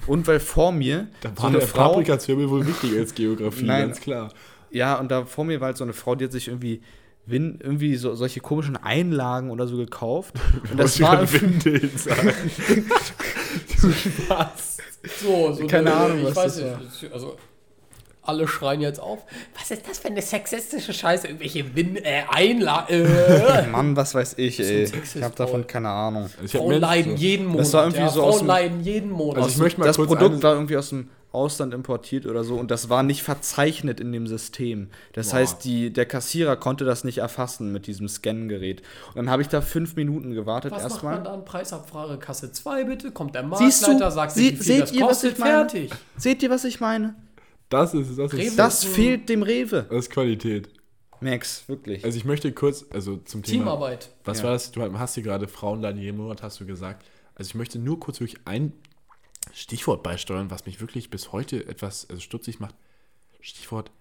[0.07, 1.89] Und weil vor mir Da so war eine der Frau.
[1.91, 3.81] Paprikazwirbel wohl wichtiger als Geografie, Nein.
[3.87, 4.29] ganz klar.
[4.71, 6.81] Ja, und da vor mir war halt so eine Frau, die hat sich irgendwie.
[7.25, 10.35] Win, irgendwie so, solche komischen Einlagen oder so gekauft.
[10.71, 12.33] Und das war Windeln sagen.
[13.81, 13.91] du
[14.25, 14.77] Spaß.
[15.21, 17.13] so, so Keine eine- Ahnung, ich was weiß das nicht.
[17.13, 17.37] Also,
[18.25, 19.19] alle schreien jetzt auf.
[19.59, 21.27] Was ist das für eine sexistische Scheiße?
[21.27, 23.67] Irgendwelche Win äh, Einla äh.
[23.71, 24.85] Mann, was weiß ich, ey.
[24.87, 26.23] Sexist, Ich habe davon keine Ahnung.
[26.23, 27.61] Also ich Frauen leiden jeden Monat.
[27.61, 29.37] Das war irgendwie ja, so aus Frauen dem- leiden jeden Monat.
[29.43, 32.55] Also ich möchte mal das kurz Produkt war irgendwie aus dem Ausland importiert oder so
[32.55, 34.89] und das war nicht verzeichnet in dem System.
[35.13, 35.37] Das Boah.
[35.37, 38.81] heißt, die, der Kassierer konnte das nicht erfassen mit diesem Scan-Gerät.
[39.09, 41.33] Und dann habe ich da fünf Minuten gewartet was macht man erstmal.
[41.37, 41.45] dann?
[41.45, 43.11] Preisabfrage Kasse 2 bitte.
[43.11, 43.43] Kommt der?
[43.43, 45.51] Marktleiter, sagt Sie- wie viel das ihr, was kostet, ich meine?
[45.53, 45.91] fertig.
[46.17, 47.15] Seht ihr, was ich meine?
[47.69, 49.87] Das ist, das ist, Das fehlt dem Rewe.
[49.89, 50.69] das ist Qualität.
[51.21, 52.03] Max, wirklich.
[52.05, 53.63] Also ich möchte kurz, also zum Thema.
[53.63, 54.09] Teamarbeit.
[54.25, 54.43] Was Ja.
[54.43, 54.71] war das?
[54.71, 57.03] Du hast hier gerade Frauenleiden jeden Monat, hast du gesagt.
[57.35, 58.73] Also ich möchte nur kurz wirklich ein
[59.53, 62.75] Stichwort beisteuern, was mich wirklich bis heute etwas also stutzig macht.
[63.41, 63.91] Stichwort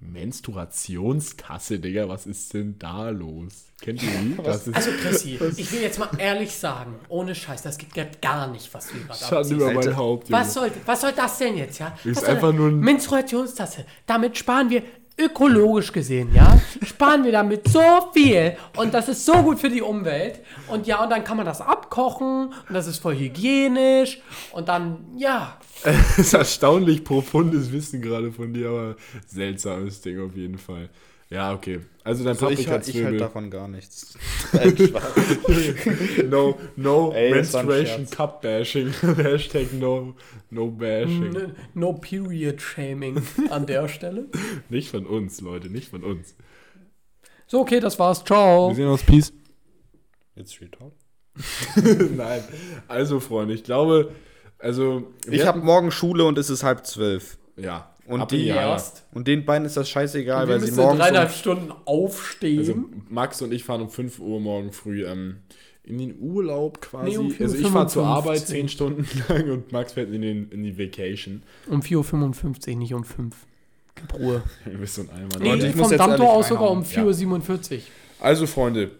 [0.00, 2.08] Menstruationskasse, Digga.
[2.08, 3.66] Was ist denn da los?
[3.80, 4.38] Kennt ihr die?
[4.42, 8.72] Also Chrissy, ich will jetzt mal ehrlich sagen, ohne Scheiß, das gibt grad gar nicht,
[8.72, 9.50] was du gerade abziehst.
[9.50, 9.96] über mein.
[9.96, 10.40] Haupt, Junge.
[10.40, 11.94] Was soll, was soll das denn jetzt, ja?
[12.04, 13.84] Ist Was einfach nur ein- Menstruationstasse.
[14.06, 14.82] Damit sparen wir
[15.18, 16.60] ökologisch gesehen, ja?
[16.82, 17.82] Sparen wir damit so
[18.12, 20.40] viel und das ist so gut für die Umwelt.
[20.68, 24.20] Und ja, und dann kann man das abkochen und das ist voll hygienisch
[24.52, 25.58] und dann, ja.
[25.84, 28.96] Das ist erstaunlich profundes Wissen gerade von dir, aber
[29.26, 30.90] seltsames Ding auf jeden Fall.
[31.30, 31.80] Ja, okay.
[32.02, 34.14] Also dein So, ich, halt- ich halte davon gar nichts.
[36.28, 38.08] No, no Ey, Menstruation.
[38.08, 38.88] Cup Bashing.
[39.02, 40.14] Hashtag no,
[40.50, 41.52] no Bashing.
[41.74, 44.26] No period shaming an der Stelle.
[44.70, 46.34] Nicht von uns, Leute, nicht von uns.
[47.46, 48.24] So, okay, das war's.
[48.24, 48.68] Ciao.
[48.70, 49.32] Wir sehen uns, Peace.
[50.36, 50.92] Jetzt Talk.
[52.16, 52.42] Nein.
[52.88, 54.12] Also, Freunde, ich glaube,
[54.58, 55.12] also.
[55.28, 57.38] Ich habe morgen Schule und es ist halb zwölf.
[57.56, 57.94] Ja.
[58.10, 58.46] Und ab die.
[58.46, 59.04] Erst.
[59.12, 60.98] Und den beiden ist das scheißegal, weil sie morgens.
[61.00, 62.58] dreieinhalb Um, Stunden aufstehen.
[62.58, 62.74] Also,
[63.08, 65.36] Max und ich fahren um 5 Uhr morgen früh ähm,
[65.84, 67.10] in den Urlaub quasi.
[67.10, 68.06] Nee, um also, ich fahre zur 4:55.
[68.06, 71.42] Arbeit 10 Stunden lang und Max fährt in, den, in die Vacation.
[71.68, 73.34] Um 4.55 Uhr, nicht um 5.
[73.94, 74.42] Gib Ruhe.
[74.64, 75.28] Du bist so ein Eimer.
[75.38, 77.12] Nee, Leute, ich vom Dammtor aus sogar um reinhauen.
[77.42, 77.80] 4.47 Uhr.
[78.20, 78.90] Also, Freunde,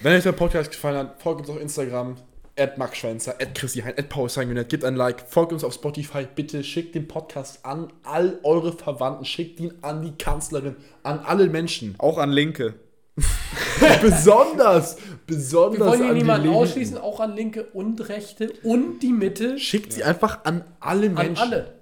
[0.00, 2.16] wenn euch der Podcast gefallen hat, folgt uns auf Instagram,
[2.58, 5.74] at Max Schwänzer, at Chrissy Hein, at Paul Sanguinet, gebt ein Like, folgt uns auf
[5.74, 11.20] Spotify, bitte schickt den Podcast an all eure Verwandten, schickt ihn an die Kanzlerin, an
[11.20, 11.94] alle Menschen.
[11.98, 12.74] auch an Linke.
[14.00, 14.96] besonders,
[15.26, 19.58] besonders Wir wollen hier an niemanden ausschließen, auch an Linke und Rechte und die Mitte.
[19.58, 21.42] Schickt sie einfach an alle An Menschen.
[21.42, 21.77] alle.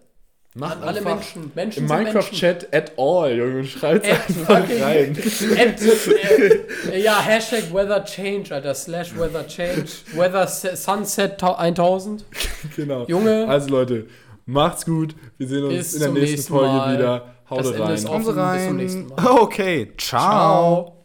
[0.59, 1.53] Macht alle einfach Menschen.
[1.55, 5.17] Menschen Im Minecraft-Chat at all, Junge, schreibt At einfach rein.
[5.59, 8.75] At, äh, ja, Hashtag Weather Change, Alter.
[8.75, 9.85] Slash Weather Change.
[10.15, 12.25] Weather Sunset tau- 1000.
[12.75, 13.05] Genau.
[13.07, 13.47] Junge.
[13.49, 14.07] Also Leute,
[14.47, 15.15] macht's gut.
[15.37, 16.99] Wir sehen uns in der nächsten nächsten Folge Mal.
[16.99, 17.35] wieder.
[17.51, 17.95] Haut Das Ende rein.
[17.95, 18.35] ist offen.
[18.35, 19.27] Bis zum nächsten Mal.
[19.41, 20.21] Okay, ciao.
[20.21, 20.96] Ciao.